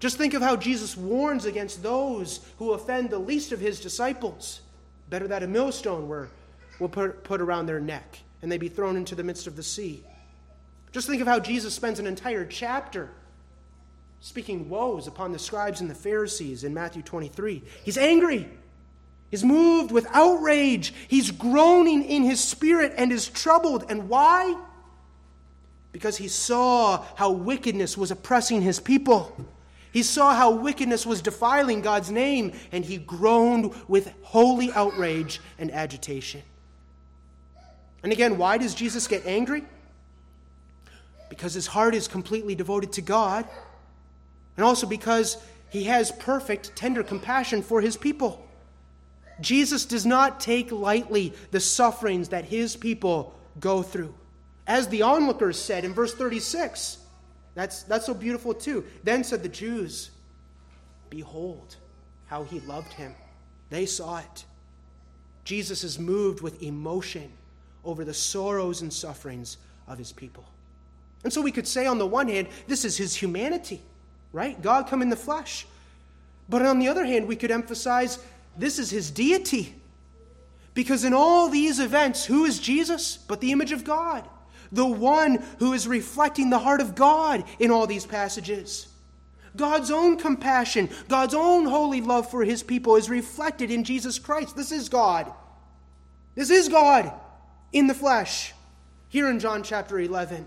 [0.00, 4.60] Just think of how Jesus warns against those who offend the least of his disciples.
[5.08, 6.28] Better that a millstone were,
[6.78, 9.62] were put, put around their neck and they be thrown into the midst of the
[9.62, 10.04] sea.
[10.92, 13.08] Just think of how Jesus spends an entire chapter
[14.20, 17.62] speaking woes upon the scribes and the Pharisees in Matthew 23.
[17.82, 18.46] He's angry.
[19.30, 20.92] He's moved with outrage.
[21.08, 23.86] He's groaning in his spirit and is troubled.
[23.88, 24.54] And why?
[25.94, 29.32] Because he saw how wickedness was oppressing his people.
[29.92, 35.70] He saw how wickedness was defiling God's name, and he groaned with holy outrage and
[35.70, 36.42] agitation.
[38.02, 39.62] And again, why does Jesus get angry?
[41.28, 43.46] Because his heart is completely devoted to God,
[44.56, 45.36] and also because
[45.70, 48.44] he has perfect, tender compassion for his people.
[49.40, 54.12] Jesus does not take lightly the sufferings that his people go through.
[54.66, 56.98] As the onlookers said in verse 36.
[57.54, 58.84] That's, that's so beautiful too.
[59.04, 60.10] Then said the Jews,
[61.10, 61.76] Behold
[62.26, 63.14] how he loved him.
[63.70, 64.44] They saw it.
[65.44, 67.30] Jesus is moved with emotion
[67.84, 70.44] over the sorrows and sufferings of his people.
[71.22, 73.80] And so we could say, on the one hand, this is his humanity,
[74.32, 74.60] right?
[74.60, 75.66] God come in the flesh.
[76.48, 78.18] But on the other hand, we could emphasize
[78.56, 79.74] this is his deity.
[80.74, 84.28] Because in all these events, who is Jesus but the image of God?
[84.74, 88.88] The one who is reflecting the heart of God in all these passages.
[89.56, 94.56] God's own compassion, God's own holy love for his people is reflected in Jesus Christ.
[94.56, 95.32] This is God.
[96.34, 97.12] This is God
[97.72, 98.52] in the flesh,
[99.08, 100.46] here in John chapter 11.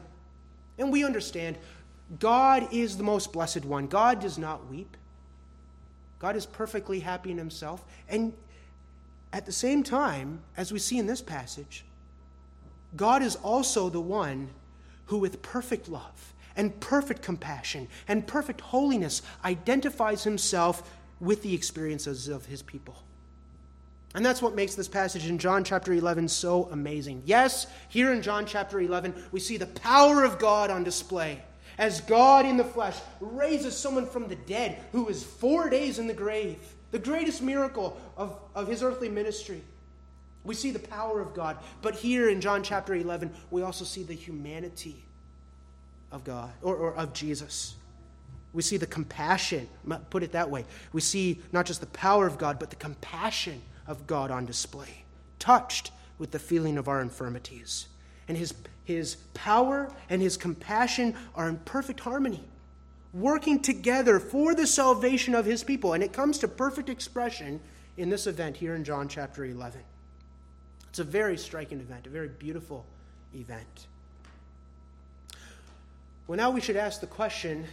[0.78, 1.58] And we understand
[2.20, 3.88] God is the most blessed one.
[3.88, 4.98] God does not weep,
[6.20, 7.86] God is perfectly happy in himself.
[8.10, 8.34] And
[9.32, 11.86] at the same time, as we see in this passage,
[12.96, 14.50] God is also the one
[15.06, 20.90] who, with perfect love and perfect compassion and perfect holiness, identifies himself
[21.20, 22.96] with the experiences of his people.
[24.16, 27.24] And that's what makes this passage in John chapter 11 so amazing.
[27.26, 31.42] Yes, here in John chapter 11, we see the power of God on display
[31.78, 36.08] as God in the flesh raises someone from the dead who was four days in
[36.08, 36.58] the grave,
[36.92, 39.62] the greatest miracle of, of his earthly ministry.
[40.48, 41.58] We see the power of God.
[41.82, 45.04] But here in John chapter 11, we also see the humanity
[46.12, 47.76] of God, or, or of Jesus.
[48.54, 49.68] We see the compassion,
[50.10, 50.66] put it that way.
[50.94, 55.04] We see not just the power of God, but the compassion of God on display,
[55.38, 57.88] touched with the feeling of our infirmities.
[58.28, 62.44] and his, his power and his compassion are in perfect harmony,
[63.14, 65.94] working together for the salvation of his people.
[65.94, 67.60] And it comes to perfect expression
[67.98, 69.82] in this event here in John chapter 11.
[70.90, 72.86] It's a very striking event, a very beautiful
[73.36, 73.88] event.
[76.28, 77.66] Well, now we should ask the question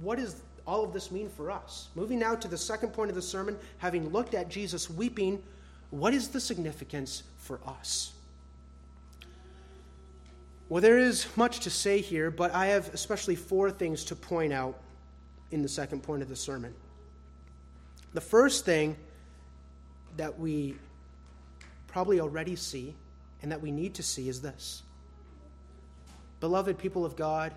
[0.00, 1.88] what does all of this mean for us?
[1.94, 5.42] Moving now to the second point of the sermon, having looked at Jesus weeping,
[5.90, 8.12] what is the significance for us?
[10.68, 14.52] Well, there is much to say here, but I have especially four things to point
[14.52, 14.80] out
[15.52, 16.74] in the second point of the sermon.
[18.14, 18.96] The first thing
[20.16, 20.74] that we
[21.96, 22.94] probably already see
[23.40, 24.82] and that we need to see is this
[26.40, 27.54] Beloved people of God,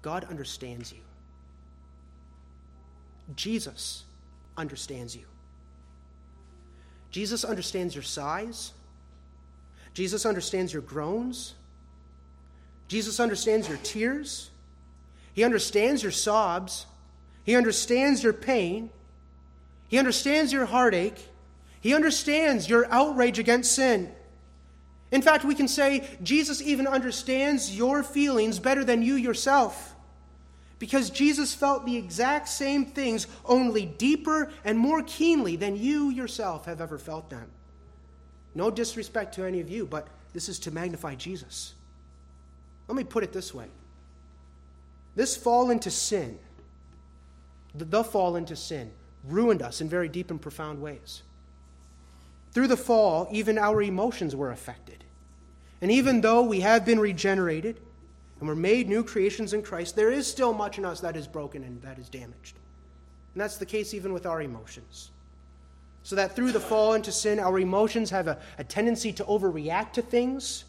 [0.00, 1.00] God understands you.
[3.36, 4.04] Jesus
[4.56, 5.26] understands you.
[7.10, 8.72] Jesus understands your sighs.
[9.92, 11.56] Jesus understands your groans.
[12.88, 14.48] Jesus understands your tears.
[15.34, 16.86] He understands your sobs.
[17.44, 18.88] He understands your pain.
[19.88, 21.27] He understands your heartache.
[21.80, 24.12] He understands your outrage against sin.
[25.10, 29.94] In fact, we can say Jesus even understands your feelings better than you yourself.
[30.78, 36.66] Because Jesus felt the exact same things, only deeper and more keenly than you yourself
[36.66, 37.50] have ever felt them.
[38.54, 41.74] No disrespect to any of you, but this is to magnify Jesus.
[42.86, 43.68] Let me put it this way
[45.14, 46.38] this fall into sin,
[47.74, 48.92] the fall into sin,
[49.24, 51.22] ruined us in very deep and profound ways.
[52.52, 55.04] Through the fall, even our emotions were affected.
[55.80, 57.80] And even though we have been regenerated
[58.40, 61.26] and we're made new creations in Christ, there is still much in us that is
[61.26, 62.56] broken and that is damaged.
[63.34, 65.10] And that's the case even with our emotions.
[66.02, 69.92] So that through the fall into sin, our emotions have a, a tendency to overreact
[69.92, 70.64] to things.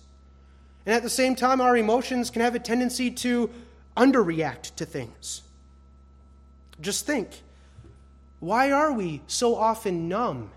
[0.85, 3.49] And at the same time, our emotions can have a tendency to
[3.95, 5.43] underreact to things.
[6.81, 7.41] Just think
[8.39, 10.51] why are we so often numb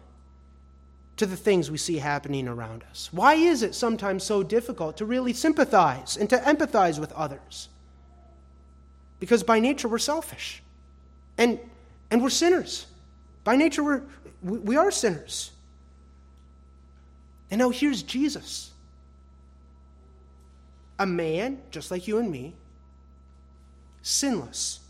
[1.17, 3.09] to the things we see happening around us?
[3.13, 7.69] Why is it sometimes so difficult to really sympathize and to empathize with others?
[9.21, 10.63] Because by nature we're selfish
[11.39, 11.59] and,
[12.11, 12.87] and we're sinners.
[13.45, 14.03] By nature we're,
[14.43, 15.53] we are sinners.
[17.51, 18.71] And now here's Jesus
[20.99, 22.55] a man just like you and me,
[24.03, 24.81] sinless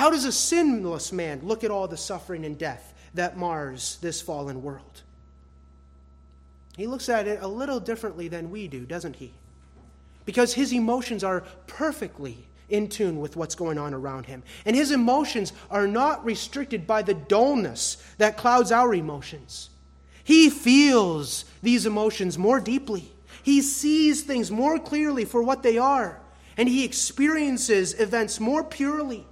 [0.00, 4.20] how does a sinless man look at all the suffering and death that mars this
[4.20, 5.02] fallen world?
[6.76, 9.32] He looks at it a little differently than we do, doesn't he?
[10.24, 14.42] Because his emotions are perfectly in tune with what's going on around him.
[14.64, 19.70] And his emotions are not restricted by the dullness that clouds our emotions.
[20.22, 23.12] He feels these emotions more deeply.
[23.42, 26.20] He sees things more clearly for what they are.
[26.56, 29.26] And he experiences events more purely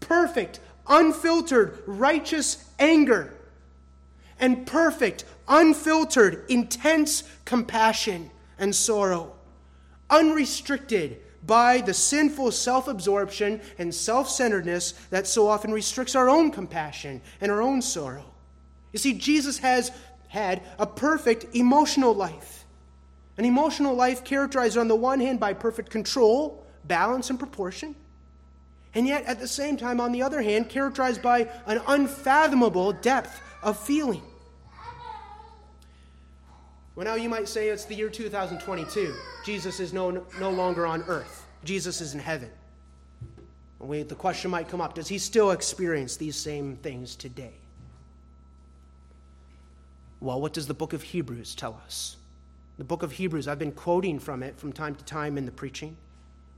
[0.00, 3.34] perfect, unfiltered, righteous anger,
[4.38, 9.32] and perfect, unfiltered, intense compassion and sorrow,
[10.10, 16.50] unrestricted by the sinful self absorption and self centeredness that so often restricts our own
[16.50, 18.24] compassion and our own sorrow.
[18.92, 19.90] You see, Jesus has
[20.28, 22.64] had a perfect emotional life.
[23.38, 27.94] An emotional life characterized on the one hand by perfect control, balance, and proportion
[28.96, 33.42] and yet at the same time, on the other hand, characterized by an unfathomable depth
[33.62, 34.22] of feeling.
[36.94, 39.14] Well, now you might say it's the year 2022.
[39.44, 42.48] Jesus is no, no longer on earth, Jesus is in heaven.
[43.78, 47.52] We, the question might come up does he still experience these same things today?
[50.20, 52.16] Well, what does the book of Hebrews tell us?
[52.78, 55.52] The book of Hebrews, I've been quoting from it from time to time in the
[55.52, 55.98] preaching.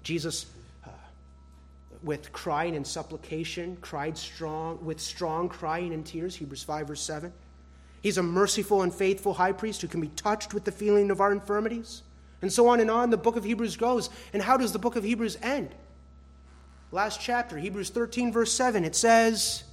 [0.05, 0.47] Jesus
[2.03, 7.33] with crying and supplication, cried strong with strong crying and tears, Hebrews 5 verse 7.
[8.01, 11.21] He's a merciful and faithful high priest who can be touched with the feeling of
[11.21, 12.03] our infirmities.
[12.41, 14.11] And so on and on the book of Hebrews goes.
[14.33, 15.75] And how does the book of Hebrews end?
[16.93, 19.65] Last chapter, Hebrews 13 verse 7, it says,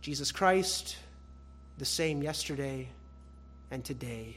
[0.00, 0.96] Jesus Christ,
[1.78, 2.88] the same yesterday
[3.70, 4.36] and today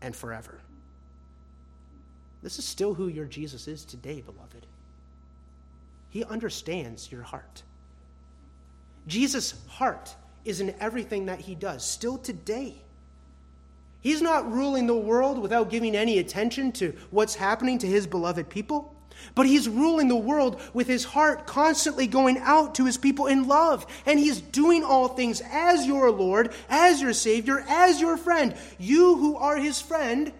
[0.00, 0.60] and forever.
[2.42, 4.66] This is still who your Jesus is today, beloved.
[6.12, 7.62] He understands your heart.
[9.08, 12.74] Jesus' heart is in everything that he does, still today.
[14.02, 18.50] He's not ruling the world without giving any attention to what's happening to his beloved
[18.50, 18.94] people.
[19.34, 23.48] But he's ruling the world with his heart constantly going out to his people in
[23.48, 23.86] love.
[24.04, 28.54] And he's doing all things as your Lord, as your Savior, as your friend.
[28.78, 30.30] You who are his friend,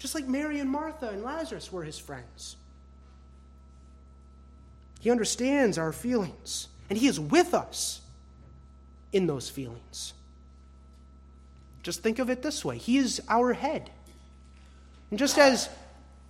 [0.00, 2.56] just like Mary and Martha and Lazarus were his friends.
[5.00, 8.00] He understands our feelings, and he is with us
[9.12, 10.12] in those feelings.
[11.82, 13.90] Just think of it this way He is our head.
[15.10, 15.68] And just as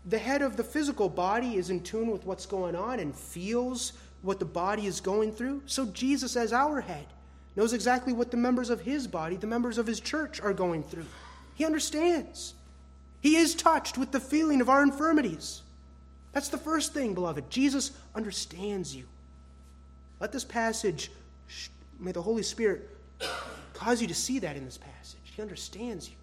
[0.07, 3.93] the head of the physical body is in tune with what's going on and feels
[4.23, 7.07] what the body is going through, so Jesus, as our head,
[7.57, 10.83] knows exactly what the members of his body, the members of his church, are going
[10.83, 11.07] through.
[11.55, 12.55] He understands.
[13.21, 15.63] He is touched with the feeling of our infirmities.
[16.33, 17.51] That's the first thing, beloved.
[17.51, 19.05] Jesus understands you.
[20.21, 21.11] Let this passage,
[21.99, 22.89] may the Holy Spirit
[23.75, 25.21] cause you to see that in this passage.
[25.25, 26.17] He understands you.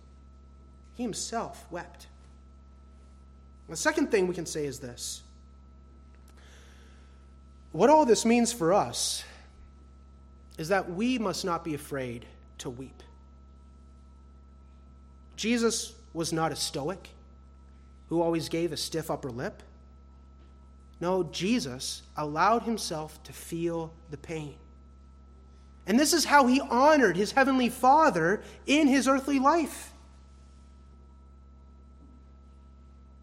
[0.95, 2.07] He himself wept.
[3.69, 5.23] The second thing we can say is this
[7.71, 9.23] what all this means for us
[10.57, 12.25] is that we must not be afraid
[12.59, 13.03] to weep.
[15.35, 17.09] Jesus was not a stoic
[18.09, 19.61] who always gave a stiff upper lip.
[20.99, 24.55] No, Jesus allowed himself to feel the pain.
[25.85, 29.93] And this is how he honored his heavenly Father in his earthly life.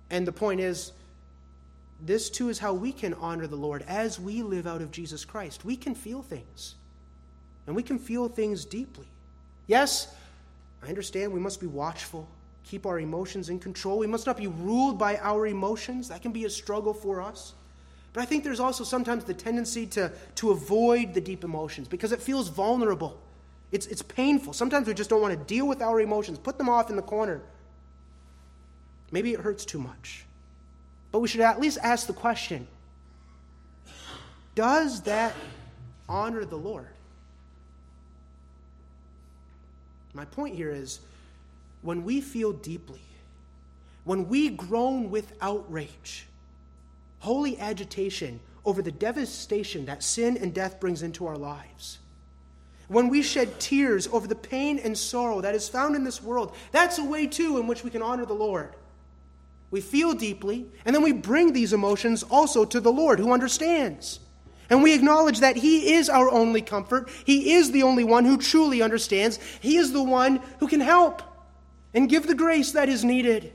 [0.08, 0.92] And the point is,
[2.00, 5.24] this too is how we can honor the Lord as we live out of Jesus
[5.24, 5.64] Christ.
[5.64, 6.76] We can feel things,
[7.66, 9.06] and we can feel things deeply.
[9.66, 10.14] Yes,
[10.82, 12.28] I understand we must be watchful,
[12.62, 13.98] keep our emotions in control.
[13.98, 16.08] We must not be ruled by our emotions.
[16.08, 17.54] That can be a struggle for us.
[18.14, 22.12] But I think there's also sometimes the tendency to, to avoid the deep emotions because
[22.12, 23.20] it feels vulnerable.
[23.72, 24.52] It's, it's painful.
[24.52, 27.02] Sometimes we just don't want to deal with our emotions, put them off in the
[27.02, 27.42] corner.
[29.10, 30.24] Maybe it hurts too much.
[31.10, 32.68] But we should at least ask the question
[34.54, 35.34] Does that
[36.08, 36.88] honor the Lord?
[40.12, 41.00] My point here is
[41.82, 43.02] when we feel deeply,
[44.04, 46.28] when we groan with outrage,
[47.24, 51.98] holy agitation over the devastation that sin and death brings into our lives.
[52.88, 56.54] When we shed tears over the pain and sorrow that is found in this world,
[56.70, 58.74] that's a way too in which we can honor the Lord.
[59.70, 64.20] We feel deeply, and then we bring these emotions also to the Lord who understands.
[64.68, 67.08] And we acknowledge that He is our only comfort.
[67.24, 69.38] He is the only one who truly understands.
[69.60, 71.22] He is the one who can help
[71.94, 73.52] and give the grace that is needed.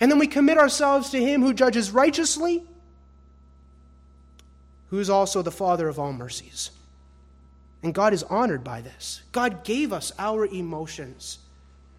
[0.00, 2.64] And then we commit ourselves to Him who judges righteously
[4.90, 6.70] who is also the Father of all mercies.
[7.82, 9.22] And God is honored by this.
[9.32, 11.38] God gave us our emotions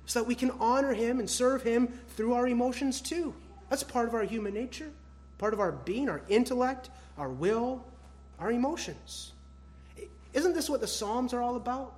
[0.06, 3.34] so that we can honor Him and serve Him through our emotions too.
[3.70, 4.90] That's part of our human nature,
[5.38, 7.86] part of our being, our intellect, our will,
[8.40, 9.34] our emotions.
[10.34, 11.94] Isn't this what the Psalms are all about?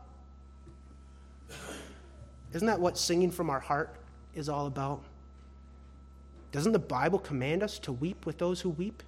[2.54, 3.96] Isn't that what singing from our heart
[4.36, 5.02] is all about?
[6.52, 9.04] Doesn't the Bible command us to weep with those who weep?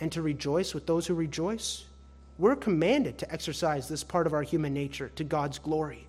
[0.00, 1.84] And to rejoice with those who rejoice.
[2.38, 6.06] We're commanded to exercise this part of our human nature to God's glory.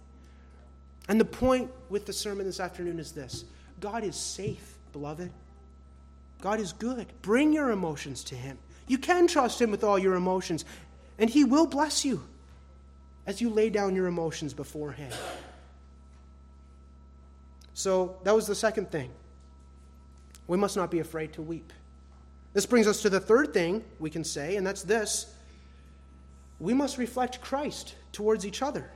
[1.07, 3.45] And the point with the sermon this afternoon is this
[3.79, 5.31] God is safe, beloved.
[6.41, 7.07] God is good.
[7.21, 8.57] Bring your emotions to Him.
[8.87, 10.65] You can trust Him with all your emotions,
[11.17, 12.23] and He will bless you
[13.25, 15.11] as you lay down your emotions before Him.
[17.73, 19.11] So that was the second thing.
[20.47, 21.71] We must not be afraid to weep.
[22.57, 25.31] This brings us to the third thing we can say, and that's this
[26.59, 28.89] we must reflect Christ towards each other.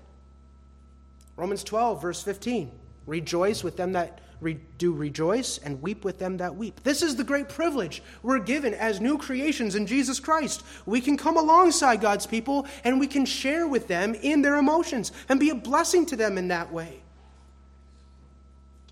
[1.38, 2.72] Romans 12, verse 15
[3.06, 6.82] Rejoice with them that re- do rejoice, and weep with them that weep.
[6.82, 10.64] This is the great privilege we're given as new creations in Jesus Christ.
[10.88, 15.12] We can come alongside God's people and we can share with them in their emotions
[15.30, 17.04] and be a blessing to them in that way.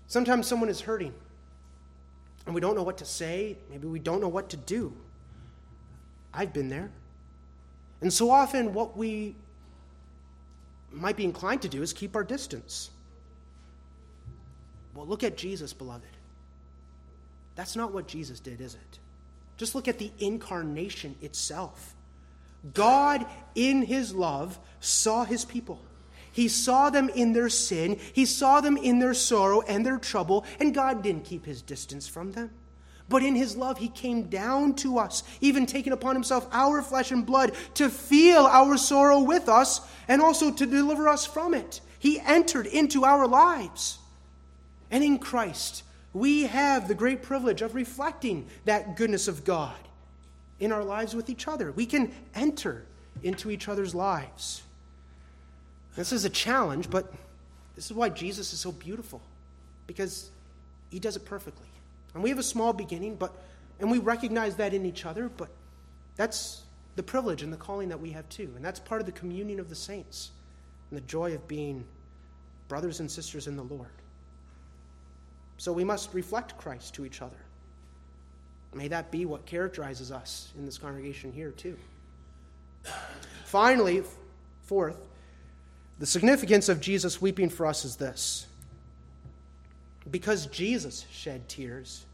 [0.06, 1.12] Sometimes someone is hurting
[2.46, 3.56] and we don't know what to say.
[3.70, 4.92] Maybe we don't know what to do.
[6.32, 6.90] I've been there.
[8.00, 9.34] And so often, what we
[10.90, 12.90] might be inclined to do is keep our distance.
[14.94, 16.04] Well, look at Jesus, beloved.
[17.54, 18.98] That's not what Jesus did, is it?
[19.56, 21.94] Just look at the incarnation itself.
[22.74, 25.80] God, in his love, saw his people.
[26.40, 30.46] He saw them in their sin, He saw them in their sorrow and their trouble,
[30.58, 32.50] and God didn't keep His distance from them.
[33.10, 37.10] But in His love, He came down to us, even taking upon Himself our flesh
[37.10, 41.82] and blood to feel our sorrow with us and also to deliver us from it.
[41.98, 43.98] He entered into our lives.
[44.90, 45.82] And in Christ,
[46.14, 49.76] we have the great privilege of reflecting that goodness of God
[50.58, 51.70] in our lives with each other.
[51.70, 52.86] We can enter
[53.22, 54.62] into each other's lives.
[56.00, 57.12] This is a challenge, but
[57.76, 59.20] this is why Jesus is so beautiful,
[59.86, 60.30] because
[60.90, 61.66] he does it perfectly.
[62.14, 63.34] And we have a small beginning, but
[63.80, 65.50] and we recognize that in each other, but
[66.16, 66.62] that's
[66.96, 68.50] the privilege and the calling that we have too.
[68.56, 70.30] And that's part of the communion of the saints
[70.90, 71.84] and the joy of being
[72.68, 73.90] brothers and sisters in the Lord.
[75.58, 77.36] So we must reflect Christ to each other.
[78.72, 81.76] May that be what characterizes us in this congregation here, too.
[83.44, 84.02] Finally,
[84.62, 84.96] fourth,
[86.00, 88.46] the significance of Jesus weeping for us is this.
[90.10, 92.04] Because Jesus shed tears,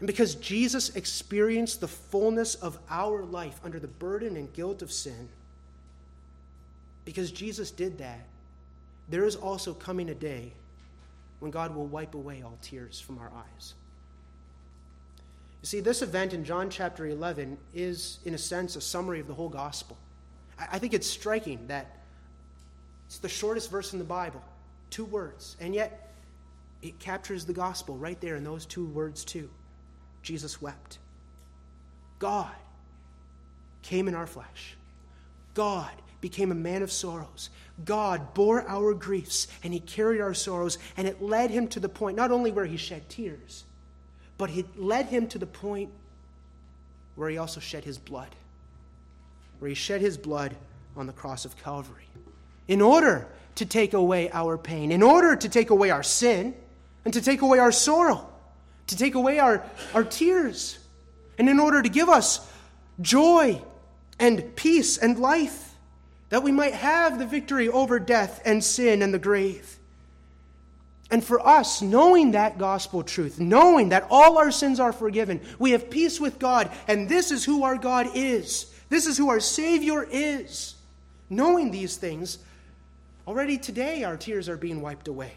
[0.00, 4.92] and because Jesus experienced the fullness of our life under the burden and guilt of
[4.92, 5.30] sin,
[7.06, 8.26] because Jesus did that,
[9.08, 10.52] there is also coming a day
[11.40, 13.74] when God will wipe away all tears from our eyes.
[15.62, 19.26] You see, this event in John chapter 11 is, in a sense, a summary of
[19.26, 19.96] the whole gospel.
[20.58, 22.03] I think it's striking that
[23.06, 24.42] it's the shortest verse in the Bible,
[24.90, 26.14] two words, and yet
[26.82, 29.48] it captures the gospel right there in those two words, too.
[30.22, 30.98] Jesus wept.
[32.18, 32.50] God
[33.82, 34.76] came in our flesh.
[35.52, 35.90] God
[36.20, 37.50] became a man of sorrows.
[37.84, 41.88] God bore our griefs and he carried our sorrows, and it led him to the
[41.88, 43.64] point not only where he shed tears,
[44.38, 45.90] but it led him to the point
[47.14, 48.34] where he also shed his blood,
[49.58, 50.56] where he shed his blood
[50.96, 52.04] on the cross of Calvary
[52.68, 56.54] in order to take away our pain, in order to take away our sin,
[57.04, 58.28] and to take away our sorrow,
[58.88, 60.78] to take away our, our tears,
[61.38, 62.50] and in order to give us
[63.00, 63.60] joy
[64.18, 65.74] and peace and life
[66.30, 69.78] that we might have the victory over death and sin and the grave.
[71.10, 75.72] And for us, knowing that gospel truth, knowing that all our sins are forgiven, we
[75.72, 78.74] have peace with God, and this is who our God is.
[78.88, 80.74] This is who our Savior is.
[81.30, 82.38] Knowing these things,
[83.26, 85.32] already today our tears are being wiped away.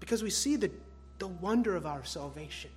[0.00, 0.70] Because we see the,
[1.18, 2.70] the wonder of our salvation,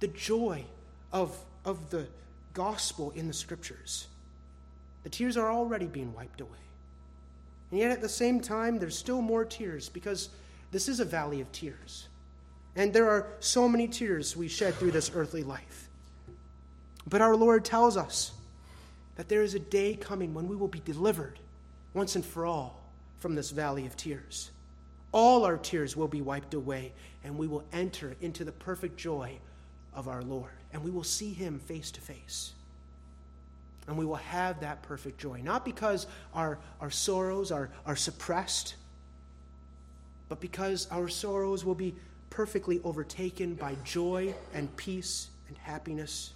[0.00, 0.64] the joy
[1.12, 2.06] of, of the
[2.54, 4.08] gospel in the scriptures.
[5.04, 6.50] The tears are already being wiped away.
[7.70, 10.30] And yet at the same time, there's still more tears because
[10.70, 12.08] this is a valley of tears.
[12.76, 15.88] And there are so many tears we shed through this earthly life.
[17.08, 18.32] But our Lord tells us
[19.16, 21.38] that there is a day coming when we will be delivered
[21.98, 22.80] once and for all
[23.18, 24.50] from this valley of tears.
[25.10, 26.92] All our tears will be wiped away,
[27.24, 29.38] and we will enter into the perfect joy
[29.92, 32.52] of our Lord, and we will see Him face to face
[33.88, 35.40] and we will have that perfect joy.
[35.42, 38.74] Not because our, our sorrows are, are suppressed,
[40.28, 41.94] but because our sorrows will be
[42.28, 46.34] perfectly overtaken by joy and peace and happiness.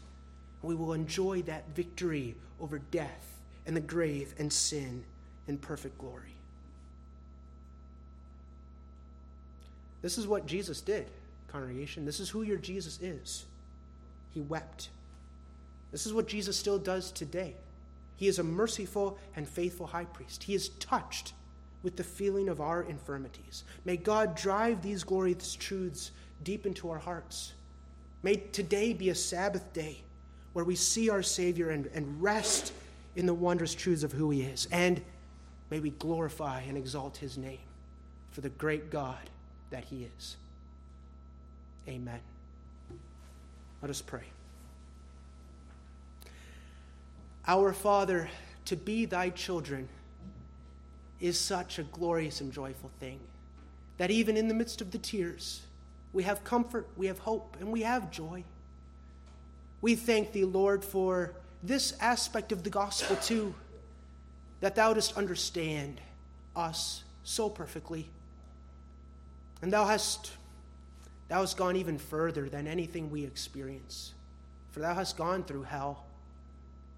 [0.63, 5.05] We will enjoy that victory over death and the grave and sin
[5.49, 6.35] in perfect glory.
[10.03, 11.07] This is what Jesus did,
[11.49, 12.05] congregation.
[12.05, 13.45] This is who your Jesus is.
[14.33, 14.89] He wept.
[15.93, 17.55] This is what Jesus still does today.
[18.17, 20.43] He is a merciful and faithful high priest.
[20.43, 21.33] He is touched
[21.83, 23.65] with the feeling of our infirmities.
[23.85, 26.13] May God drive these glorious truths
[26.45, 27.53] deep into our hearts.
[28.23, 29.99] May today be a Sabbath day
[30.53, 32.73] where we see our Savior and, and rest
[33.17, 34.69] in the wondrous truths of who He is.
[34.71, 35.03] And
[35.73, 37.65] may we glorify and exalt His name
[38.31, 39.31] for the great God
[39.71, 40.37] that He is.
[41.89, 42.21] Amen.
[43.81, 44.25] Let us pray.
[47.47, 48.29] Our Father,
[48.67, 49.89] to be thy children
[51.23, 53.19] is such a glorious and joyful thing
[53.97, 55.63] that even in the midst of the tears,
[56.13, 58.45] we have comfort, we have hope, and we have joy.
[59.81, 63.55] We thank thee, Lord, for this aspect of the gospel too,
[64.63, 66.01] that thou dost understand
[66.57, 68.09] us so perfectly.
[69.61, 70.33] And thou hast
[71.29, 74.15] thou hast gone even further than anything we experience.
[74.71, 76.07] For thou hast gone through hell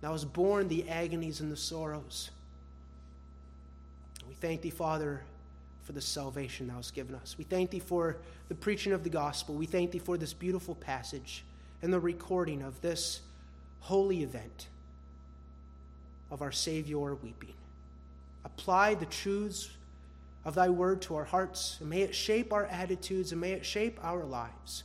[0.05, 2.31] Thou hast borne the agonies and the sorrows.
[4.29, 5.23] We thank thee, Father,
[5.85, 7.37] for the salvation thou hast given us.
[7.39, 8.19] We thank thee for
[8.51, 9.55] the preaching of the gospel.
[9.55, 11.43] We thank thee for this beautiful passage
[11.81, 13.23] and the recording of this
[13.81, 14.67] holy event
[16.35, 17.55] of our Savior weeping.
[18.45, 19.71] Apply the truths
[20.45, 23.65] of thy word to our hearts, and may it shape our attitudes and may it
[23.65, 24.83] shape our lives.